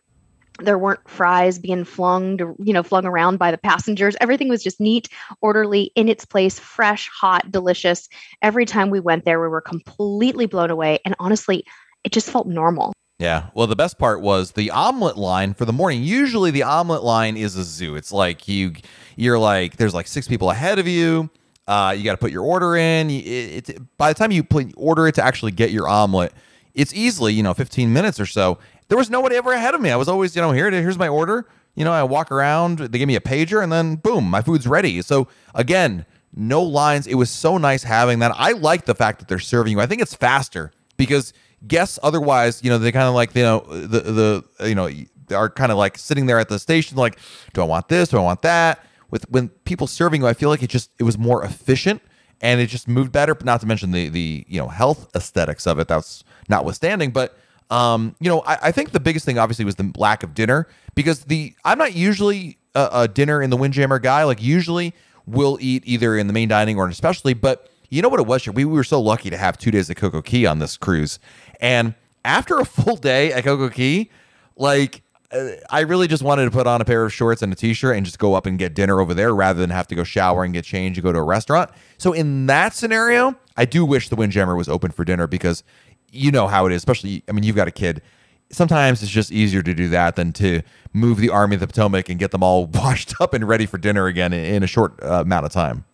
[0.59, 4.81] there weren't fries being flung you know flung around by the passengers everything was just
[4.81, 5.07] neat
[5.39, 8.09] orderly in its place fresh hot delicious
[8.41, 11.65] every time we went there we were completely blown away and honestly
[12.03, 12.93] it just felt normal.
[13.21, 13.49] Yeah.
[13.53, 16.03] Well, the best part was the omelet line for the morning.
[16.03, 17.95] Usually the omelet line is a zoo.
[17.95, 18.73] It's like you
[19.15, 21.29] you're like there's like six people ahead of you.
[21.67, 23.11] Uh, you got to put your order in.
[23.11, 26.33] It, it, by the time you put, order it to actually get your omelet,
[26.73, 28.57] it's easily you know 15 minutes or so.
[28.87, 29.91] There was nobody ever ahead of me.
[29.91, 31.47] I was always you know here here's my order.
[31.75, 32.79] You know I walk around.
[32.79, 34.99] They give me a pager and then boom, my food's ready.
[35.03, 37.05] So again, no lines.
[37.05, 38.33] It was so nice having that.
[38.35, 39.79] I like the fact that they're serving you.
[39.79, 41.33] I think it's faster because
[41.67, 44.89] guests otherwise, you know, they kind of like, you know, the the you know,
[45.35, 47.17] are kind of like sitting there at the station like,
[47.53, 48.09] do I want this?
[48.09, 48.83] Do I want that?
[49.09, 52.01] With when people serving you, I feel like it just it was more efficient
[52.41, 55.67] and it just moved better, but not to mention the the, you know, health aesthetics
[55.67, 55.87] of it.
[55.87, 57.37] That's notwithstanding, but
[57.69, 60.67] um, you know, I, I think the biggest thing obviously was the lack of dinner
[60.93, 64.23] because the I'm not usually a, a dinner in the Windjammer guy.
[64.23, 64.93] Like usually
[65.25, 68.47] we'll eat either in the main dining or especially, but you know what it was?
[68.47, 71.19] We, we were so lucky to have two days of Key on this cruise,
[71.61, 71.93] and
[72.25, 74.09] after a full day at CocoCay,
[74.55, 77.55] like uh, I really just wanted to put on a pair of shorts and a
[77.55, 80.03] t-shirt and just go up and get dinner over there rather than have to go
[80.03, 81.69] shower and get changed and go to a restaurant.
[81.97, 85.63] So in that scenario, I do wish the Windjammer was open for dinner because
[86.11, 88.01] you know how it is, especially I mean you've got a kid.
[88.49, 92.09] Sometimes it's just easier to do that than to move the Army of the Potomac
[92.09, 95.01] and get them all washed up and ready for dinner again in, in a short
[95.01, 95.85] uh, amount of time.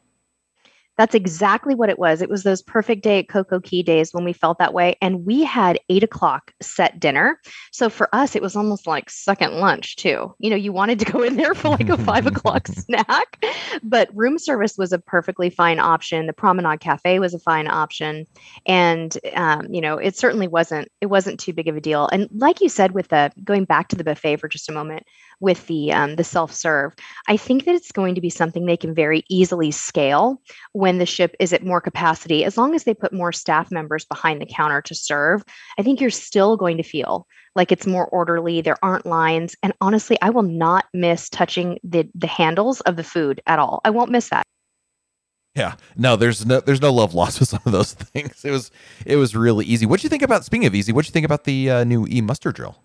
[0.98, 2.22] That's exactly what it was.
[2.22, 4.96] It was those perfect day at CocoCay days when we felt that way.
[5.02, 7.40] And we had eight o'clock set dinner.
[7.72, 10.34] So for us, it was almost like second lunch, too.
[10.40, 13.44] You know, you wanted to go in there for like a five o'clock snack,
[13.84, 16.26] but room service was a perfectly fine option.
[16.26, 18.26] The Promenade Cafe was a fine option.
[18.66, 22.08] And, um, you know, it certainly wasn't, it wasn't too big of a deal.
[22.08, 25.04] And like you said, with the going back to the buffet for just a moment,
[25.40, 26.94] with the um, the self serve.
[27.28, 30.42] I think that it's going to be something they can very easily scale
[30.74, 32.44] when the ship is at more capacity.
[32.44, 35.44] As long as they put more staff members behind the counter to serve,
[35.78, 38.62] I think you're still going to feel like it's more orderly.
[38.62, 43.04] There aren't lines, and honestly, I will not miss touching the the handles of the
[43.04, 43.82] food at all.
[43.86, 44.44] I won't miss that.
[45.58, 48.46] Yeah, no, there's no there's no love lost with some of those things.
[48.46, 48.70] It was
[49.06, 49.88] it was really easy.
[49.88, 50.94] What do you think about speaking of easy?
[50.94, 52.78] What do you think about the uh, new e muster drill?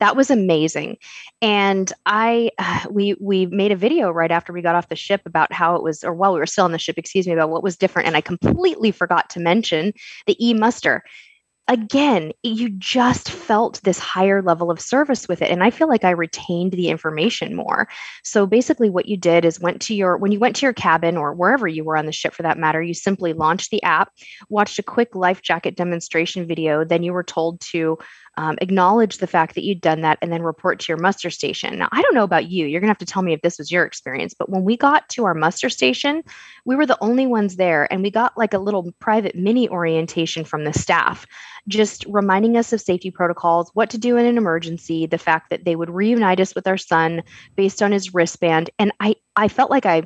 [0.00, 0.96] That was amazing
[1.42, 5.22] and i uh, we we made a video right after we got off the ship
[5.26, 7.50] about how it was or while we were still on the ship excuse me about
[7.50, 9.92] what was different and i completely forgot to mention
[10.26, 11.02] the e muster
[11.68, 15.50] again, you just felt this higher level of service with it.
[15.50, 17.88] And I feel like I retained the information more.
[18.22, 21.16] So basically, what you did is went to your, when you went to your cabin
[21.16, 24.12] or wherever you were on the ship for that matter, you simply launched the app,
[24.48, 26.84] watched a quick life jacket demonstration video.
[26.84, 27.98] Then you were told to
[28.36, 31.78] um, acknowledge the fact that you'd done that and then report to your muster station.
[31.78, 32.66] Now, I don't know about you.
[32.66, 34.34] You're going to have to tell me if this was your experience.
[34.34, 36.22] But when we got to our muster station,
[36.64, 40.44] we were the only ones there and we got like a little private mini orientation
[40.44, 41.26] from the staff,
[41.68, 45.64] just reminding us of safety protocols, what to do in an emergency, the fact that
[45.64, 47.22] they would reunite us with our son
[47.56, 48.70] based on his wristband.
[48.78, 50.04] And I, I felt like I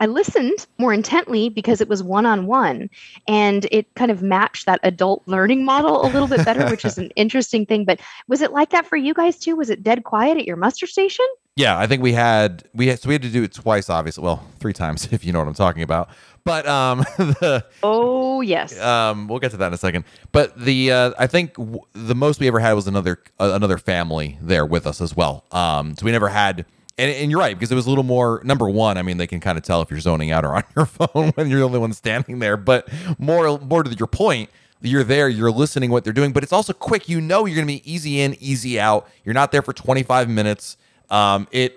[0.00, 2.90] I listened more intently because it was one on one
[3.26, 6.98] and it kind of matched that adult learning model a little bit better, which is
[6.98, 7.84] an interesting thing.
[7.84, 9.56] But was it like that for you guys too?
[9.56, 11.26] Was it dead quiet at your muster station?
[11.56, 14.22] Yeah, I think we had we had so we had to do it twice, obviously.
[14.22, 16.10] Well, three times if you know what I'm talking about.
[16.44, 20.04] But um, the oh yes, um, we'll get to that in a second.
[20.32, 23.78] But the uh, I think w- the most we ever had was another uh, another
[23.78, 25.44] family there with us as well.
[25.50, 26.66] Um, so we never had
[26.98, 28.96] and, and you're right because it was a little more number one.
[28.96, 31.30] I mean, they can kind of tell if you're zoning out or on your phone
[31.32, 32.56] when you're the only one standing there.
[32.56, 36.52] But more more to your point, you're there, you're listening what they're doing, but it's
[36.52, 37.08] also quick.
[37.08, 39.08] You know, you're going to be easy in, easy out.
[39.24, 40.76] You're not there for 25 minutes.
[41.10, 41.76] Um, it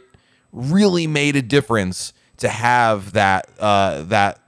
[0.52, 4.40] really made a difference to have that uh, that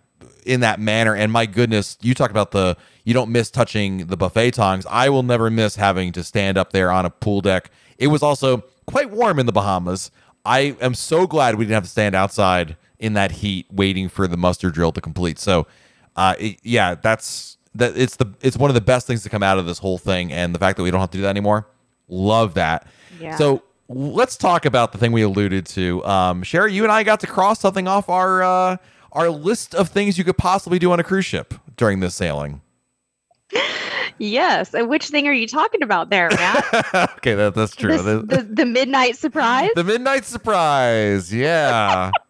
[0.45, 1.15] in that manner.
[1.15, 4.85] And my goodness, you talk about the you don't miss touching the buffet tongs.
[4.89, 7.71] I will never miss having to stand up there on a pool deck.
[7.97, 10.11] It was also quite warm in the Bahamas.
[10.45, 14.27] I am so glad we didn't have to stand outside in that heat waiting for
[14.27, 15.39] the muster drill to complete.
[15.39, 15.67] So,
[16.15, 17.97] uh, it, yeah, that's that.
[17.97, 20.31] It's the it's one of the best things to come out of this whole thing,
[20.31, 21.67] and the fact that we don't have to do that anymore,
[22.07, 22.87] love that.
[23.19, 23.35] Yeah.
[23.35, 26.03] So let's talk about the thing we alluded to.
[26.05, 28.77] Um, Sherry, you and I got to cross something off our uh,
[29.11, 32.61] our list of things you could possibly do on a cruise ship during this sailing.
[34.17, 34.73] Yes.
[34.73, 36.65] And which thing are you talking about there, Matt?
[37.17, 37.97] okay, that, that's true.
[37.97, 39.71] The, the, the, midnight surprise?
[39.75, 41.33] The midnight surprise.
[41.33, 42.11] Yeah.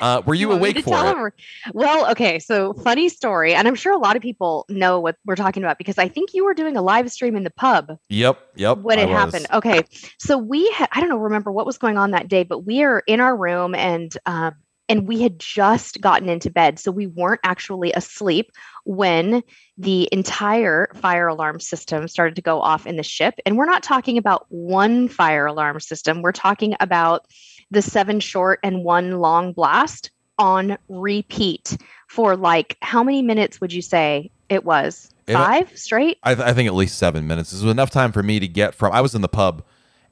[0.00, 1.34] Uh, were you, you awake for it?
[1.72, 2.38] Well, okay.
[2.38, 5.76] So, funny story, and I'm sure a lot of people know what we're talking about
[5.76, 7.98] because I think you were doing a live stream in the pub.
[8.08, 8.78] Yep, yep.
[8.78, 9.46] When it happened.
[9.52, 9.82] Okay,
[10.18, 12.84] so we had I don't know remember what was going on that day, but we
[12.84, 14.54] are in our room and um,
[14.88, 16.78] and we had just gotten into bed.
[16.78, 18.50] So we weren't actually asleep
[18.84, 19.42] when
[19.76, 23.34] the entire fire alarm system started to go off in the ship.
[23.44, 27.26] And we're not talking about one fire alarm system, we're talking about
[27.70, 33.72] the seven short and one long blast on repeat for like how many minutes would
[33.72, 35.10] you say it was?
[35.26, 36.18] Five it, straight?
[36.22, 37.50] I, th- I, think at least seven minutes.
[37.50, 39.62] This was enough time for me to get from, I was in the pub.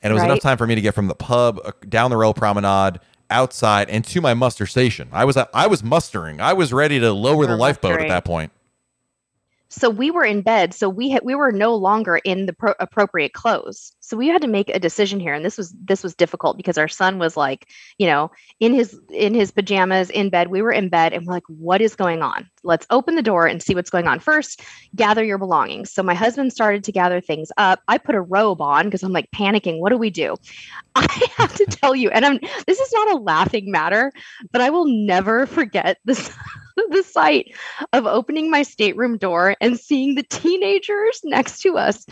[0.03, 0.31] And it was right.
[0.31, 3.91] enough time for me to get from the pub uh, down the Royal Promenade outside
[3.91, 5.09] and to my muster station.
[5.13, 6.41] I was I was mustering.
[6.41, 8.11] I was ready to lower the lifeboat mustering.
[8.11, 8.53] at that point
[9.69, 12.75] so we were in bed so we had we were no longer in the pro-
[12.79, 13.93] appropriate clothes.
[14.01, 16.79] So we had to make a decision here and this was this was difficult because
[16.79, 20.49] our son was like you know in his in his pajamas in bed.
[20.49, 22.49] We were in bed and we're like what is going on?
[22.63, 24.21] Let's open the door and see what's going on.
[24.21, 24.63] First
[24.95, 25.93] gather your belongings.
[25.93, 27.81] So my husband started to gather things up.
[27.89, 29.81] I put a robe on because i'm like panicking.
[29.81, 30.37] What do we do?
[30.95, 34.13] I have to tell you and i'm this is not a laughing matter
[34.53, 36.31] but i will never forget this
[36.91, 37.55] the sight
[37.93, 42.07] of opening my stateroom door and seeing the teenagers next to us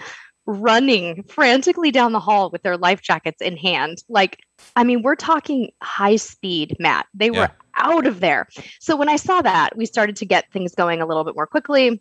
[0.46, 4.02] running frantically down the hall with their life jackets in hand.
[4.08, 4.40] Like,
[4.76, 7.06] I mean, we're talking high speed, Matt.
[7.14, 7.40] They yeah.
[7.40, 8.48] were out of there.
[8.78, 11.46] So when I saw that, we started to get things going a little bit more
[11.46, 12.00] quickly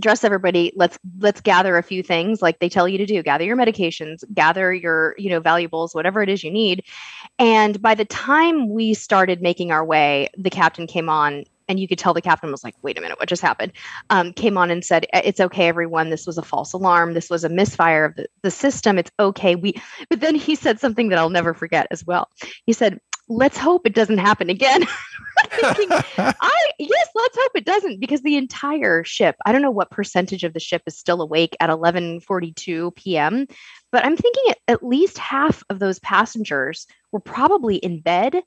[0.00, 3.44] dress everybody let's let's gather a few things like they tell you to do gather
[3.44, 6.82] your medications gather your you know valuables whatever it is you need
[7.38, 11.88] and by the time we started making our way the captain came on and you
[11.88, 13.72] could tell the captain was like, wait a minute, what just happened?
[14.10, 16.10] Um, came on and said, it's okay, everyone.
[16.10, 17.14] This was a false alarm.
[17.14, 18.98] This was a misfire of the, the system.
[18.98, 19.54] It's okay.
[19.56, 19.74] We,
[20.08, 22.28] but then he said something that I'll never forget as well.
[22.66, 22.98] He said,
[23.28, 24.84] let's hope it doesn't happen again.
[25.50, 29.90] thinking, I yes, let's hope it doesn't because the entire ship, I don't know what
[29.90, 33.46] percentage of the ship is still awake at 11:42 p.m.,
[33.92, 38.42] but I'm thinking at least half of those passengers were probably in bed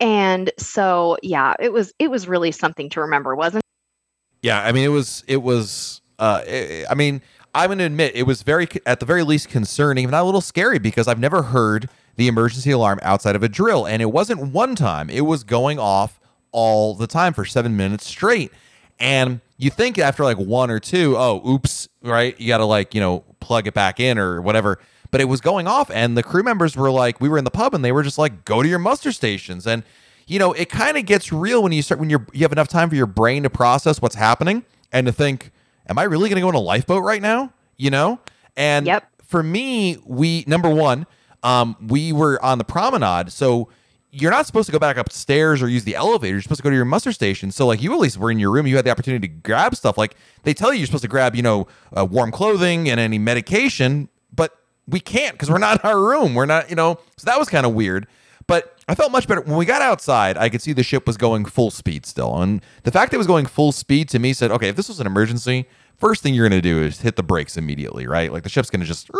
[0.00, 4.46] and so yeah it was it was really something to remember wasn't it?
[4.46, 7.20] yeah i mean it was it was uh it, i mean
[7.54, 10.24] i'm going to admit it was very at the very least concerning if not a
[10.24, 13.86] little scary because i've never heard the emergency alarm outside of a drill.
[13.86, 15.08] And it wasn't one time.
[15.08, 18.50] It was going off all the time for seven minutes straight.
[18.98, 22.38] And you think after like one or two, oh oops right?
[22.38, 24.80] You got to like you know plug it back in or whatever
[25.10, 27.50] but it was going off and the crew members were like we were in the
[27.50, 29.82] pub and they were just like go to your muster stations and
[30.26, 32.68] you know it kind of gets real when you start when you're you have enough
[32.68, 35.50] time for your brain to process what's happening and to think
[35.88, 38.18] am i really going to go in a lifeboat right now you know?
[38.56, 39.08] And Yep.
[39.24, 41.06] for me, we number one,
[41.44, 43.68] um, we were on the promenade, so
[44.10, 46.34] you're not supposed to go back upstairs or use the elevator.
[46.34, 47.52] You're supposed to go to your muster station.
[47.52, 48.66] So like you at least were in your room.
[48.66, 49.96] You had the opportunity to grab stuff.
[49.96, 53.18] Like they tell you you're supposed to grab, you know, uh, warm clothing and any
[53.18, 54.57] medication, but
[54.88, 56.34] we can't because we're not in our room.
[56.34, 56.98] We're not, you know.
[57.16, 58.06] So that was kind of weird.
[58.46, 60.38] But I felt much better when we got outside.
[60.38, 63.18] I could see the ship was going full speed still, and the fact that it
[63.18, 65.66] was going full speed to me said, okay, if this was an emergency,
[65.98, 68.32] first thing you're going to do is hit the brakes immediately, right?
[68.32, 69.10] Like the ship's going to just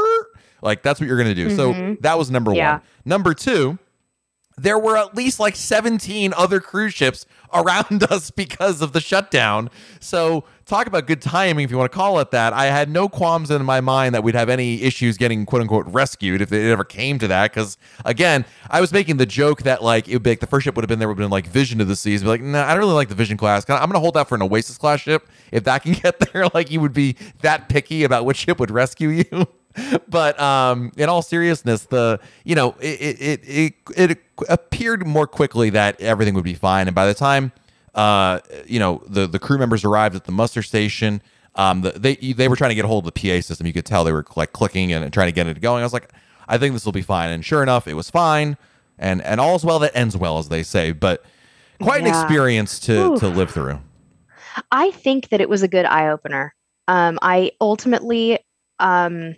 [0.63, 1.55] like that's what you're going to do.
[1.55, 2.01] So mm-hmm.
[2.01, 2.73] that was number Yeah.
[2.73, 2.83] one.
[3.05, 3.79] Number two,
[4.57, 9.71] there were at least like 17 other cruise ships around us because of the shutdown.
[10.01, 12.53] So, talk about good timing, if you want to call it that.
[12.53, 15.87] I had no qualms in my mind that we'd have any issues getting quote unquote
[15.89, 17.51] rescued if it ever came to that.
[17.51, 20.65] Because, again, I was making the joke that like it would be like the first
[20.65, 22.23] ship would have been there, would have been like Vision of the Seas.
[22.23, 23.69] Be like, nah, I don't really like the Vision class.
[23.69, 25.27] I'm to hold out for an Oasis class ship.
[25.51, 28.71] If that can get there, like you would be that picky about which ship would
[28.71, 29.47] rescue you.
[30.09, 35.71] but um, in all seriousness, the you know it it, it it appeared more quickly
[35.71, 37.53] that everything would be fine, and by the time
[37.95, 41.23] uh, you know the the crew members arrived at the muster station,
[41.55, 43.67] um, the, they they were trying to get a hold of the PA system.
[43.67, 45.83] You could tell they were like clicking and trying to get it going.
[45.83, 46.11] I was like,
[46.47, 48.57] I think this will be fine, and sure enough, it was fine,
[48.99, 50.93] and and all's well that ends well, as they say.
[50.93, 51.25] But
[51.83, 53.21] quite an experience to Oof.
[53.21, 53.81] to live through.
[54.71, 56.55] I think that it was a good eye opener.
[56.89, 58.39] Um, I ultimately,
[58.79, 59.37] um,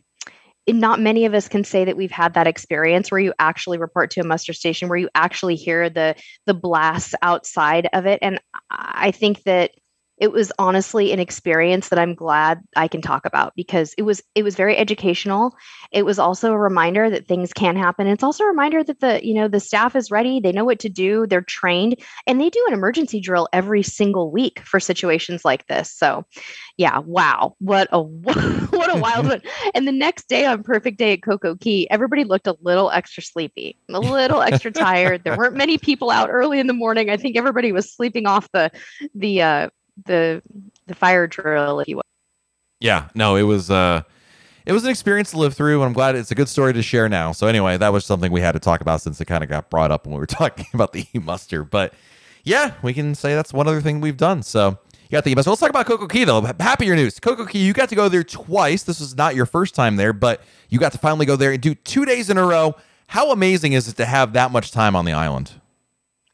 [0.78, 4.10] not many of us can say that we've had that experience where you actually report
[4.12, 6.14] to a muster station, where you actually hear the
[6.46, 9.72] the blasts outside of it, and I think that
[10.20, 14.22] it was honestly an experience that I'm glad I can talk about because it was
[14.34, 15.56] it was very educational.
[15.92, 18.06] It was also a reminder that things can happen.
[18.06, 20.78] It's also a reminder that the you know the staff is ready, they know what
[20.80, 25.42] to do, they're trained, and they do an emergency drill every single week for situations
[25.42, 25.90] like this.
[25.90, 26.26] So,
[26.76, 29.42] yeah, wow, what a what a wild one!
[29.74, 33.78] And the next day on Perfect Day at CocoCay, everybody looked a little extra sleepy,
[33.88, 35.24] a little extra tired.
[35.24, 37.08] There weren't many people out early in the morning.
[37.08, 38.70] I think everybody was sleeping off the
[39.14, 39.70] the uh,
[40.06, 40.42] the
[40.86, 42.02] the fire drill, if you will.
[42.80, 44.02] Yeah, no, it was uh
[44.66, 46.82] it was an experience to live through, and I'm glad it's a good story to
[46.82, 47.32] share now.
[47.32, 49.70] So anyway, that was something we had to talk about since it kind of got
[49.70, 51.64] brought up when we were talking about the muster.
[51.64, 51.94] But
[52.44, 54.42] yeah, we can say that's one other thing we've done.
[54.42, 55.50] So you got the muster.
[55.50, 56.42] Let's talk about CocoCay though.
[56.62, 57.18] Happier news.
[57.18, 58.82] CocoCay, you got to go there twice.
[58.82, 61.60] This was not your first time there, but you got to finally go there and
[61.60, 62.76] do two days in a row.
[63.08, 65.59] How amazing is it to have that much time on the island?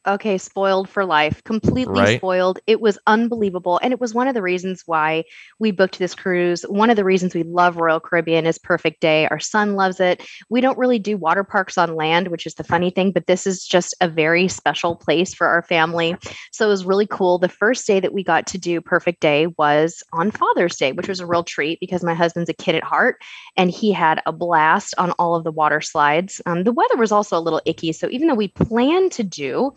[0.06, 2.18] Okay, spoiled for life, completely Right.
[2.18, 2.60] spoiled.
[2.66, 3.80] It was unbelievable.
[3.82, 5.24] And it was one of the reasons why
[5.58, 6.62] we booked this cruise.
[6.62, 9.26] One of the reasons we love Royal Caribbean is Perfect Day.
[9.26, 10.22] Our son loves it.
[10.48, 13.48] We don't really do water parks on land, which is the funny thing, but this
[13.48, 16.16] is just a very special place for our family.
[16.52, 17.38] So it was really cool.
[17.38, 21.08] The first day that we got to do Perfect Day was on Father's Day, which
[21.08, 23.20] was a real treat because my husband's a kid at heart
[23.56, 26.40] and he had a blast on all of the water slides.
[26.46, 27.92] Um, the weather was also a little icky.
[27.92, 29.72] So even though we planned to do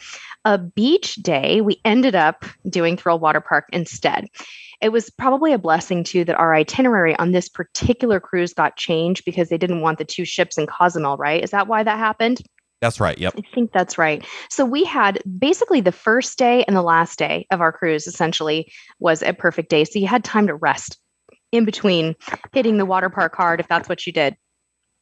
[0.46, 4.28] a beach day, we ended up doing Thrill Water Park instead.
[4.82, 9.26] It was probably a blessing too that our itinerary on this particular cruise got changed
[9.26, 11.44] because they didn't want the two ships in Cozumel, right?
[11.44, 12.42] Is that why that happened?
[12.82, 13.18] That's right.
[13.18, 13.34] Yep.
[13.38, 14.26] I think that's right.
[14.50, 18.72] So we had basically the first day and the last day of our cruise essentially
[19.00, 19.84] was a perfect day.
[19.84, 20.98] So you had time to rest
[21.52, 22.16] in between
[22.54, 24.38] hitting the water park hard if that's what you did.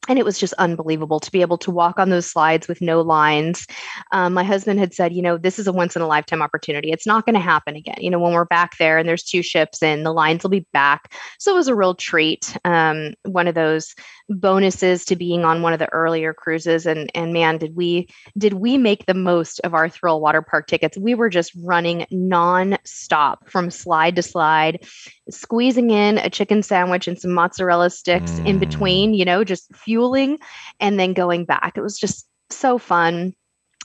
[0.08, 3.02] And it was just unbelievable to be able to walk on those slides with no
[3.02, 3.66] lines.
[4.12, 6.92] Um, my husband had said, you know, this is a once in a lifetime opportunity.
[6.92, 7.98] It's not going to happen again.
[7.98, 10.66] You know, when we're back there and there's two ships and the lines will be
[10.72, 11.12] back.
[11.38, 12.56] So it was a real treat.
[12.64, 13.94] Um, one of those
[14.30, 16.86] bonuses to being on one of the earlier cruises.
[16.86, 20.66] And and man, did we did we make the most of our thrill water park
[20.66, 20.98] tickets?
[20.98, 24.86] We were just running non-stop from slide to slide,
[25.30, 28.60] squeezing in a chicken sandwich and some mozzarella sticks in Mm.
[28.60, 30.38] between, you know, just fueling
[30.80, 31.74] and then going back.
[31.76, 33.34] It was just so fun.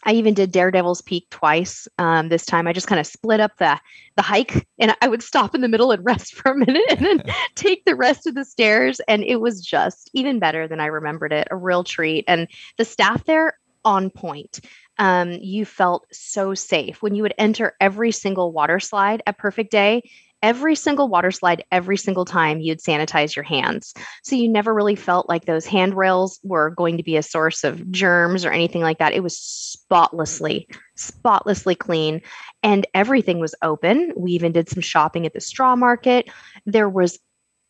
[0.05, 1.87] I even did Daredevil's Peak twice.
[1.97, 3.79] Um, this time, I just kind of split up the
[4.17, 6.99] the hike, and I would stop in the middle and rest for a minute, and
[6.99, 7.23] then
[7.55, 8.99] take the rest of the stairs.
[9.07, 11.47] And it was just even better than I remembered it.
[11.51, 14.59] A real treat, and the staff there on point.
[14.99, 19.71] Um, you felt so safe when you would enter every single water slide at Perfect
[19.71, 20.03] Day.
[20.43, 23.93] Every single water slide, every single time you'd sanitize your hands.
[24.23, 27.89] So you never really felt like those handrails were going to be a source of
[27.89, 29.13] germs or anything like that.
[29.13, 32.21] It was spotlessly, spotlessly clean.
[32.61, 34.11] And everything was open.
[34.15, 36.29] We even did some shopping at the straw market.
[36.65, 37.17] There was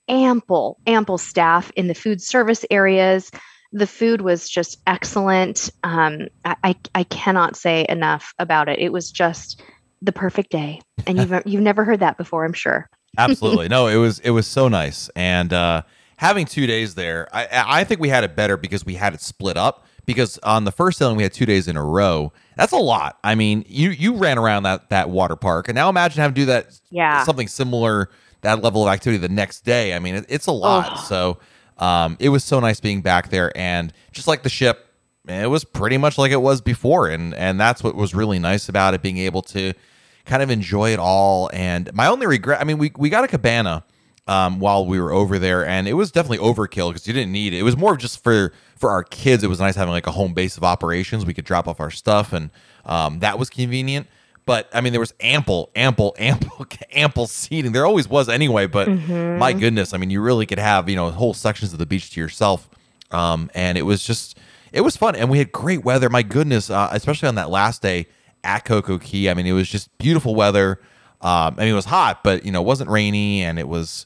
[0.07, 3.31] ample, ample staff in the food service areas.
[3.71, 5.69] The food was just excellent.
[5.83, 8.79] Um, I, I, I cannot say enough about it.
[8.79, 9.61] It was just
[10.03, 10.81] the perfect day.
[11.07, 12.89] And you've, you've never heard that before, I'm sure.
[13.17, 13.67] Absolutely.
[13.67, 15.09] No, it was it was so nice.
[15.15, 15.83] And uh
[16.17, 19.21] having two days there, I, I think we had it better because we had it
[19.21, 19.85] split up.
[20.05, 22.33] Because on the first sailing, we had two days in a row.
[22.57, 23.19] That's a lot.
[23.23, 26.41] I mean, you you ran around that that water park, and now imagine having to
[26.41, 26.77] do that.
[26.91, 27.23] Yeah.
[27.23, 28.09] something similar
[28.41, 29.93] that level of activity the next day.
[29.93, 30.91] I mean, it, it's a lot.
[30.91, 31.03] Oh.
[31.03, 31.37] So
[31.77, 34.87] um, it was so nice being back there, and just like the ship,
[35.27, 38.69] it was pretty much like it was before, and and that's what was really nice
[38.69, 39.73] about it, being able to
[40.25, 41.49] kind of enjoy it all.
[41.53, 43.83] And my only regret, I mean, we we got a cabana
[44.27, 47.53] um, while we were over there, and it was definitely overkill because you didn't need
[47.53, 47.57] it.
[47.59, 49.43] It was more of just for for our kids.
[49.43, 51.25] It was nice having like a home base of operations.
[51.25, 52.49] We could drop off our stuff, and
[52.85, 54.07] um, that was convenient.
[54.45, 57.71] But I mean, there was ample, ample, ample, ample seating.
[57.71, 58.67] There always was anyway.
[58.67, 61.85] But my goodness, I mean, you really could have you know whole sections of the
[61.85, 62.69] beach to yourself,
[63.11, 64.37] um, and it was just
[64.71, 66.09] it was fun, and we had great weather.
[66.09, 68.07] My goodness, uh, especially on that last day
[68.43, 69.29] at CocoCay.
[69.29, 70.79] I mean, it was just beautiful weather.
[71.21, 74.05] Um, I mean, it was hot, but you know, it wasn't rainy, and it was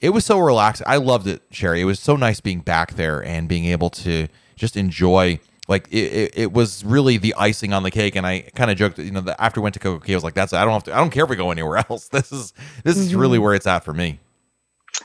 [0.00, 0.86] it was so relaxing.
[0.88, 1.80] I loved it, Sherry.
[1.80, 5.40] It was so nice being back there and being able to just enjoy.
[5.68, 8.76] Like it, it, it was really the icing on the cake, and I kind of
[8.76, 10.74] joked, you know, that after I went to CocoCay, I was like, "That's I don't
[10.74, 10.94] have to.
[10.94, 12.08] I don't care if we go anywhere else.
[12.08, 12.52] This is
[12.84, 14.20] this is really where it's at for me."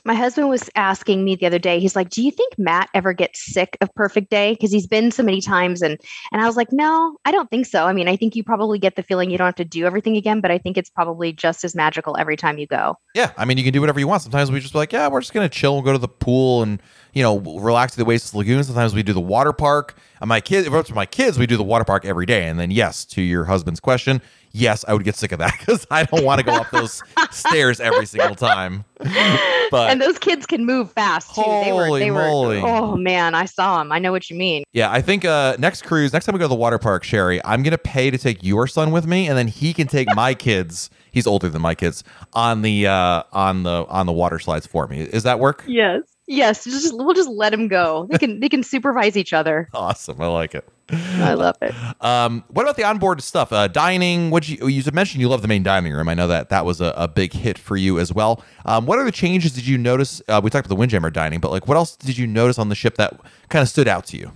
[0.05, 1.79] My husband was asking me the other day.
[1.79, 5.11] He's like, "Do you think Matt ever gets sick of Perfect Day because he's been
[5.11, 5.99] so many times?" And
[6.31, 7.85] and I was like, "No, I don't think so.
[7.85, 10.17] I mean, I think you probably get the feeling you don't have to do everything
[10.17, 13.45] again, but I think it's probably just as magical every time you go." Yeah, I
[13.45, 14.21] mean, you can do whatever you want.
[14.21, 16.63] Sometimes we just be like, yeah, we're just gonna chill and go to the pool
[16.63, 16.81] and
[17.13, 18.63] you know relax at the Oasis Lagoon.
[18.63, 19.97] Sometimes we do the water park.
[20.19, 22.47] And my kids, if it's my kids, we do the water park every day.
[22.47, 24.21] And then yes, to your husband's question,
[24.51, 27.01] yes, I would get sick of that because I don't want to go up those
[27.31, 28.85] stairs every single time.
[28.99, 31.41] But and those kids can move fast too.
[31.41, 32.61] they were Holy they moly.
[32.61, 33.91] were Oh man, I saw them.
[33.91, 34.63] I know what you mean.
[34.73, 37.41] yeah, I think uh, next cruise, next time we go to the water park, Sherry,
[37.45, 40.33] I'm gonna pay to take your son with me, and then he can take my
[40.47, 40.89] kids.
[41.11, 44.87] He's older than my kids on the uh, on the on the water slides for
[44.87, 45.01] me.
[45.01, 45.63] Is that work?
[45.67, 46.01] Yes.
[46.27, 48.07] Yes, just we'll just let them go.
[48.09, 49.67] They can they can supervise each other.
[49.73, 50.65] Awesome, I like it.
[50.91, 51.73] I love it.
[52.01, 53.51] Um, what about the onboard stuff?
[53.51, 54.29] Uh, dining.
[54.29, 56.09] What you you mentioned you love the main dining room.
[56.09, 58.43] I know that that was a, a big hit for you as well.
[58.65, 60.21] Um, what other changes did you notice?
[60.27, 62.69] Uh, we talked about the Windjammer dining, but like, what else did you notice on
[62.69, 63.19] the ship that
[63.49, 64.31] kind of stood out to you?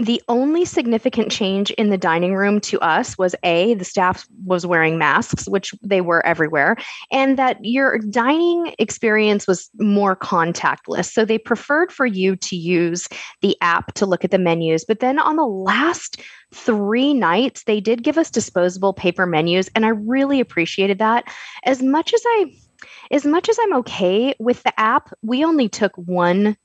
[0.00, 4.64] The only significant change in the dining room to us was A, the staff was
[4.64, 6.76] wearing masks, which they were everywhere,
[7.12, 11.12] and that your dining experience was more contactless.
[11.12, 13.08] So they preferred for you to use
[13.42, 14.86] the app to look at the menus.
[14.86, 16.18] But then on the last
[16.54, 21.24] three nights, they did give us disposable paper menus, and I really appreciated that.
[21.64, 22.46] As much as I
[23.10, 26.56] as much as I'm okay with the app, we only took one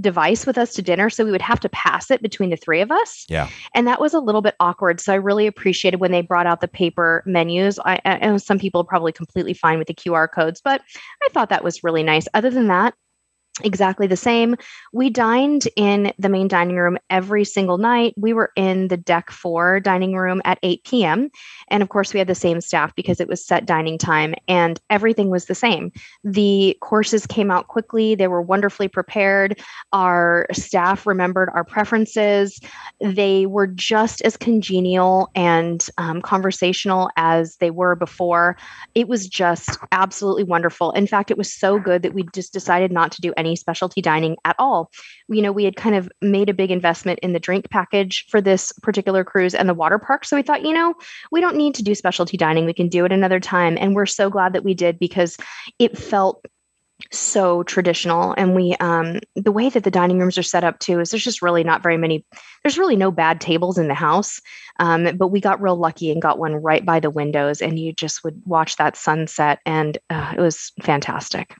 [0.00, 2.80] device with us to dinner so we would have to pass it between the three
[2.80, 3.26] of us.
[3.28, 6.46] Yeah, and that was a little bit awkward so i really appreciated when they brought
[6.46, 7.78] out the paper menus.
[7.84, 10.82] I, I know some people are probably completely fine with the qr codes but
[11.22, 12.26] i thought that was really nice.
[12.34, 12.94] Other than that
[13.64, 14.56] exactly the same.
[14.92, 18.14] We dined in the main dining room every single night.
[18.16, 21.30] We were in the deck four dining room at 8 p.m
[21.70, 24.80] and of course we had the same staff because it was set dining time and
[24.90, 25.92] everything was the same.
[26.24, 28.14] The courses came out quickly.
[28.14, 29.60] They were wonderfully prepared.
[29.92, 32.60] Our staff remembered our preferences.
[33.00, 38.56] They were just as congenial and um, conversational as they were before.
[38.94, 40.92] It was just absolutely wonderful.
[40.92, 44.00] In fact it was so good that we just decided not to do any specialty
[44.00, 44.90] dining at all.
[45.28, 48.40] You know we had kind of made a big investment in the drink package for
[48.40, 50.24] this particular cruise and the water park.
[50.24, 50.94] So we thought you know
[51.32, 52.66] we don't need to do specialty dining.
[52.66, 53.76] We can do it another time.
[53.80, 55.36] And we're so glad that we did because
[55.78, 56.44] it felt
[57.12, 58.34] so traditional.
[58.36, 61.24] And we um the way that the dining rooms are set up too is there's
[61.24, 62.26] just really not very many
[62.62, 64.40] there's really no bad tables in the house.
[64.80, 67.92] Um but we got real lucky and got one right by the windows and you
[67.92, 71.54] just would watch that sunset and uh, it was fantastic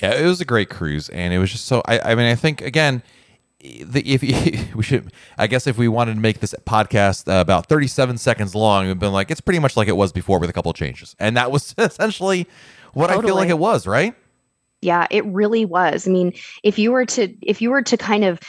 [0.00, 1.82] yeah, it was a great cruise, and it was just so.
[1.86, 3.02] I, I mean, I think again,
[3.60, 4.22] the, if
[4.74, 8.54] we should, I guess, if we wanted to make this podcast uh, about 37 seconds
[8.54, 10.76] long, we've been like, it's pretty much like it was before with a couple of
[10.76, 12.46] changes, and that was essentially
[12.92, 14.14] what I feel like it was, right?
[14.80, 16.32] yeah it really was i mean
[16.62, 18.40] if you were to if you were to kind of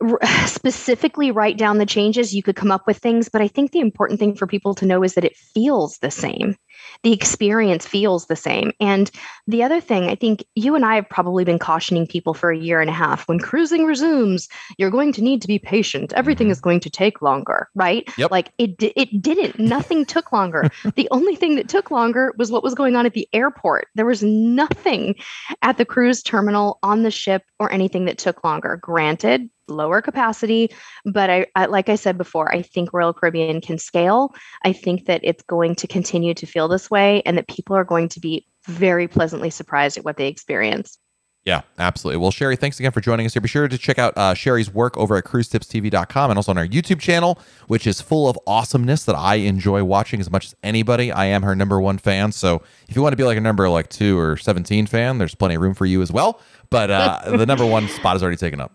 [0.46, 3.80] specifically write down the changes you could come up with things but i think the
[3.80, 6.56] important thing for people to know is that it feels the same
[7.02, 8.72] the experience feels the same.
[8.80, 9.10] And
[9.46, 12.58] the other thing i think you and i have probably been cautioning people for a
[12.58, 16.12] year and a half when cruising resumes you're going to need to be patient.
[16.14, 16.52] Everything mm-hmm.
[16.52, 18.08] is going to take longer right?
[18.16, 18.30] Yep.
[18.30, 19.58] like it it didn't.
[19.58, 20.70] Nothing took longer.
[20.96, 23.88] The only thing that took longer was what was going on at the airport.
[23.96, 25.14] There was nothing
[25.60, 28.76] at the cruise terminal on the ship or anything that took longer.
[28.76, 30.70] Granted lower capacity
[31.04, 35.06] but I, I like i said before i think royal caribbean can scale i think
[35.06, 38.20] that it's going to continue to feel this way and that people are going to
[38.20, 40.98] be very pleasantly surprised at what they experience
[41.46, 42.20] Yeah, absolutely.
[42.20, 43.40] Well, Sherry, thanks again for joining us here.
[43.40, 46.66] Be sure to check out uh, Sherry's work over at cruisetipstv.com and also on our
[46.66, 47.38] YouTube channel,
[47.68, 51.12] which is full of awesomeness that I enjoy watching as much as anybody.
[51.12, 52.32] I am her number one fan.
[52.32, 55.36] So if you want to be like a number like two or 17 fan, there's
[55.36, 56.40] plenty of room for you as well.
[56.68, 58.72] But uh, the number one spot is already taken up.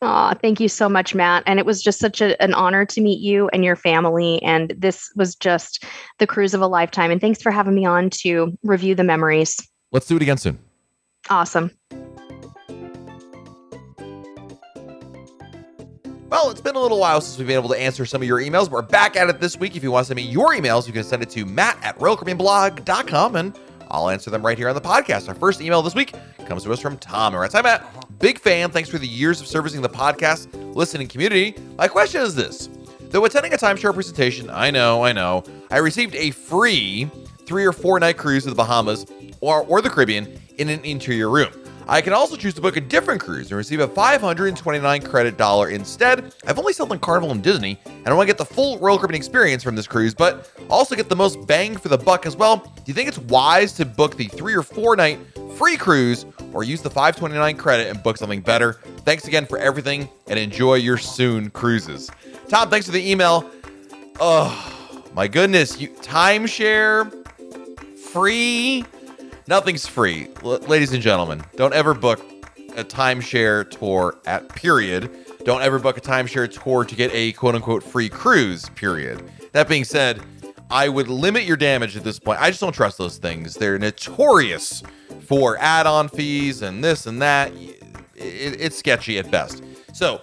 [0.00, 1.42] Aw, thank you so much, Matt.
[1.46, 4.40] And it was just such a, an honor to meet you and your family.
[4.42, 5.84] And this was just
[6.18, 7.10] the cruise of a lifetime.
[7.10, 9.56] And thanks for having me on to review the memories.
[9.90, 10.58] Let's do it again soon.
[11.30, 11.72] Awesome.
[16.30, 18.38] Well, it's been a little while since we've been able to answer some of your
[18.38, 18.70] emails.
[18.70, 19.74] We're back at it this week.
[19.76, 21.98] If you want to send me your emails, you can send it to matt at
[21.98, 23.58] royalcaribbeanblog.com and
[23.90, 25.28] I'll answer them right here on the podcast.
[25.28, 26.14] Our first email this week
[26.46, 27.34] comes to us from Tom.
[27.34, 28.18] All right, hi, Matt.
[28.18, 28.70] Big fan.
[28.70, 31.54] Thanks for the years of servicing the podcast, listening community.
[31.76, 32.68] My question is this
[33.10, 37.10] Though attending a timeshare presentation, I know, I know, I received a free
[37.46, 39.06] three or four night cruise to the Bahamas
[39.40, 41.50] or, or the Caribbean in an interior room.
[41.90, 45.70] I can also choose to book a different cruise and receive a 529 credit dollar
[45.70, 46.34] instead.
[46.46, 48.98] I've only sailed on Carnival and Disney, and I want to get the full Royal
[48.98, 52.36] Caribbean experience from this cruise, but also get the most bang for the buck as
[52.36, 52.58] well.
[52.58, 55.18] Do you think it's wise to book the three or four night
[55.56, 58.74] free cruise or use the 529 credit and book something better?
[59.06, 62.10] Thanks again for everything and enjoy your soon cruises.
[62.48, 63.50] Tom, thanks for the email.
[64.20, 65.80] Oh, my goodness.
[65.80, 67.14] You timeshare
[67.96, 68.84] free
[69.48, 70.28] Nothing's free.
[70.44, 72.20] L- ladies and gentlemen, don't ever book
[72.76, 75.10] a timeshare tour at period.
[75.44, 79.24] Don't ever book a timeshare tour to get a quote unquote free cruise, period.
[79.52, 80.20] That being said,
[80.70, 82.42] I would limit your damage at this point.
[82.42, 83.54] I just don't trust those things.
[83.54, 84.82] They're notorious
[85.22, 87.50] for add on fees and this and that.
[87.54, 87.80] It,
[88.60, 89.64] it's sketchy at best.
[89.94, 90.20] So,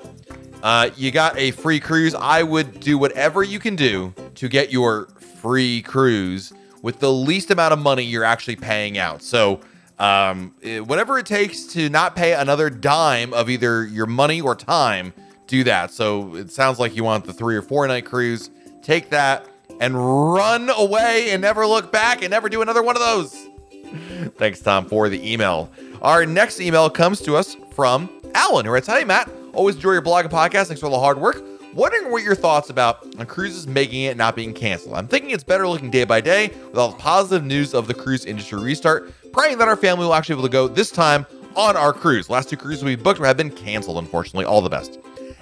[0.62, 2.14] uh, you got a free cruise.
[2.14, 6.54] I would do whatever you can do to get your free cruise
[6.86, 9.24] with the least amount of money you're actually paying out.
[9.24, 9.60] So,
[9.98, 10.54] um,
[10.86, 15.12] whatever it takes to not pay another dime of either your money or time,
[15.48, 15.90] do that.
[15.90, 18.52] So it sounds like you want the three or four night cruise.
[18.84, 19.48] Take that
[19.80, 19.96] and
[20.32, 23.48] run away and never look back and never do another one of those.
[24.38, 25.72] Thanks, Tom, for the email.
[26.04, 30.02] Our next email comes to us from Alan, who writes, Hey, Matt, always enjoy your
[30.02, 30.68] blog and podcast.
[30.68, 31.44] Thanks for all the hard work.
[31.76, 34.96] Wondering what your thoughts about on cruises making it not being canceled.
[34.96, 37.94] I'm thinking it's better looking day by day with all the positive news of the
[37.94, 39.12] cruise industry restart.
[39.34, 42.30] Praying that our family will actually be able to go this time on our cruise.
[42.30, 44.46] Last two cruises we booked have been canceled, unfortunately.
[44.46, 45.00] All the best.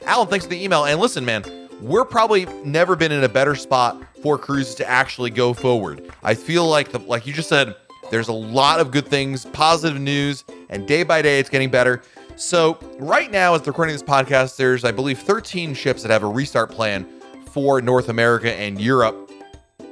[0.08, 0.86] Alan, thanks for the email.
[0.86, 1.44] And listen, man,
[1.80, 6.12] we're probably never been in a better spot for cruises to actually go forward.
[6.24, 7.76] I feel like the like you just said,
[8.10, 12.02] there's a lot of good things, positive news, and day by day it's getting better.
[12.36, 16.24] So, right now, as they're recording this podcast, there's, I believe, 13 ships that have
[16.24, 17.06] a restart plan
[17.52, 19.32] for North America and Europe.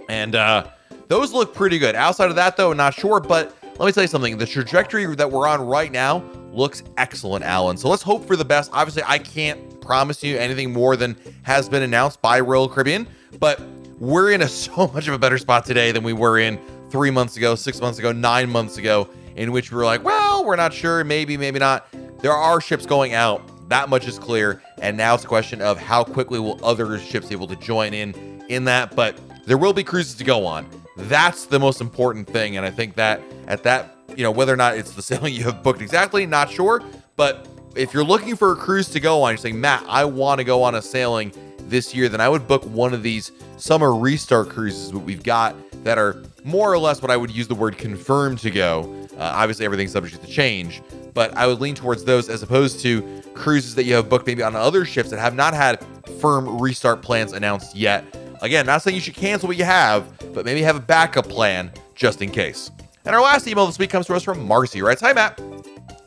[0.09, 0.67] And uh,
[1.07, 1.93] those look pretty good.
[1.95, 3.19] Outside of that, though, not sure.
[3.19, 7.45] But let me tell you something the trajectory that we're on right now looks excellent,
[7.45, 7.77] Alan.
[7.77, 8.71] So, let's hope for the best.
[8.73, 13.07] Obviously, I can't promise you anything more than has been announced by Royal Caribbean,
[13.39, 13.61] but
[13.99, 17.11] we're in a so much of a better spot today than we were in three
[17.11, 20.55] months ago, six months ago, nine months ago, in which we were like, well, we're
[20.55, 21.87] not sure, maybe, maybe not.
[22.21, 23.41] There are ships going out.
[23.69, 24.61] That much is clear.
[24.81, 27.93] And now it's a question of how quickly will other ships be able to join
[27.93, 28.95] in in that.
[28.95, 30.67] But there will be cruises to go on.
[30.97, 32.57] That's the most important thing.
[32.57, 35.43] And I think that at that, you know, whether or not it's the sailing you
[35.43, 36.83] have booked exactly, not sure.
[37.15, 40.39] But if you're looking for a cruise to go on, you're saying, Matt, I want
[40.39, 43.95] to go on a sailing this year, then I would book one of these summer
[43.95, 47.55] restart cruises that we've got that are more or less what I would use the
[47.55, 49.07] word confirmed to go.
[49.13, 50.81] Uh, obviously, everything's subject to change,
[51.13, 54.43] but I would lean towards those as opposed to cruises that you have booked maybe
[54.43, 55.83] on other ships that have not had
[56.19, 58.05] firm restart plans announced yet.
[58.41, 61.71] Again, not saying you should cancel what you have, but maybe have a backup plan
[61.95, 62.71] just in case.
[63.05, 65.39] And our last email this week comes to us from Marcy, writes, Hi, Matt.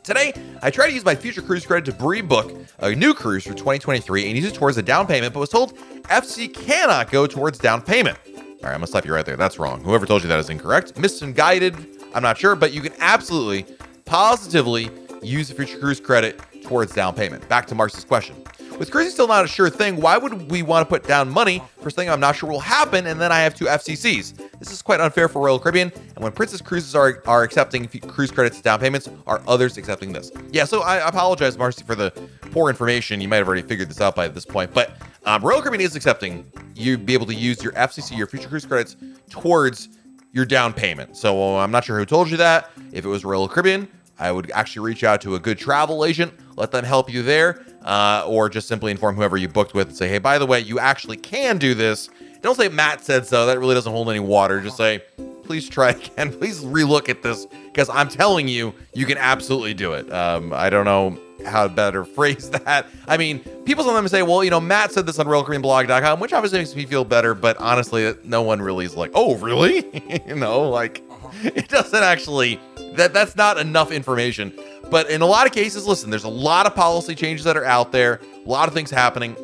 [0.03, 3.53] Today, I tried to use my future cruise credit to pre-book a new cruise for
[3.53, 7.57] 2023 and use it towards a down payment, but was told FC cannot go towards
[7.57, 8.17] down payment.
[8.27, 8.33] All
[8.69, 9.35] right, I'm gonna slap you right there.
[9.35, 9.83] That's wrong.
[9.83, 10.97] Whoever told you that is incorrect.
[10.97, 11.75] Misguided.
[12.13, 13.74] I'm not sure, but you can absolutely
[14.05, 14.89] positively
[15.21, 17.47] use the future cruise credit towards down payment.
[17.49, 18.35] Back to Marcy's question.
[18.77, 21.61] With cruising still not a sure thing, why would we want to put down money
[21.79, 24.59] for something I'm not sure will happen and then I have two FCCs?
[24.59, 28.31] This is quite unfair for Royal Caribbean, and when Princess Cruises are, are accepting cruise
[28.31, 30.29] credits down payments, are others accepting this?
[30.51, 32.11] Yeah, so I apologize, Marcy, for the
[32.51, 33.21] poor information.
[33.21, 35.95] You might have already figured this out by this point, but um, Royal Caribbean is
[35.95, 38.97] accepting You'd be able to use your FCC, your future cruise credits,
[39.29, 39.87] towards
[40.35, 41.15] your down payment.
[41.15, 42.69] So I'm not sure who told you that.
[42.91, 43.87] If it was Royal Caribbean,
[44.19, 47.65] I would actually reach out to a good travel agent, let them help you there,
[47.83, 50.59] uh, or just simply inform whoever you booked with and say, hey, by the way,
[50.59, 52.09] you actually can do this.
[52.41, 53.45] Don't say Matt said so.
[53.45, 54.59] That really doesn't hold any water.
[54.59, 55.03] Just say,
[55.43, 56.37] please try again.
[56.37, 60.11] Please relook at this because I'm telling you, you can absolutely do it.
[60.11, 62.87] Um, I don't know how to better phrase that.
[63.07, 66.59] I mean, people sometimes say, well, you know, Matt said this on RoyalCaribbeanBlog.com, which obviously
[66.59, 70.21] makes me feel better, but honestly, no one really is like, oh, really?
[70.27, 71.51] you know, like uh-huh.
[71.55, 72.59] it doesn't actually
[72.95, 74.53] that that's not enough information.
[74.89, 77.65] But in a lot of cases, listen, there's a lot of policy changes that are
[77.65, 79.35] out there, a lot of things happening.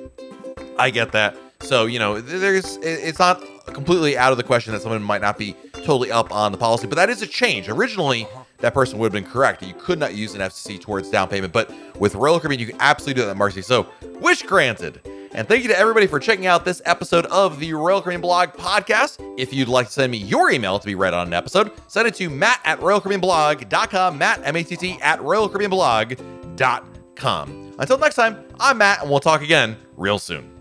[0.77, 1.35] I get that.
[1.61, 5.37] So, you know, there's it's not completely out of the question that someone might not
[5.37, 7.69] be totally up on the policy, but that is a change.
[7.69, 8.40] Originally, uh-huh.
[8.61, 9.63] That person would have been correct.
[9.63, 12.77] You could not use an FCC towards down payment, but with Royal Caribbean, you can
[12.79, 13.61] absolutely do that, Marcy.
[13.61, 13.87] So,
[14.19, 15.01] wish granted.
[15.33, 18.49] And thank you to everybody for checking out this episode of the Royal Caribbean Blog
[18.49, 19.17] podcast.
[19.37, 22.07] If you'd like to send me your email to be read on an episode, send
[22.07, 27.75] it to matt at royalcaribbeanblog.com, matt, M-A-T-T, at royalcaribbeanblog.com.
[27.79, 30.60] Until next time, I'm Matt, and we'll talk again real soon.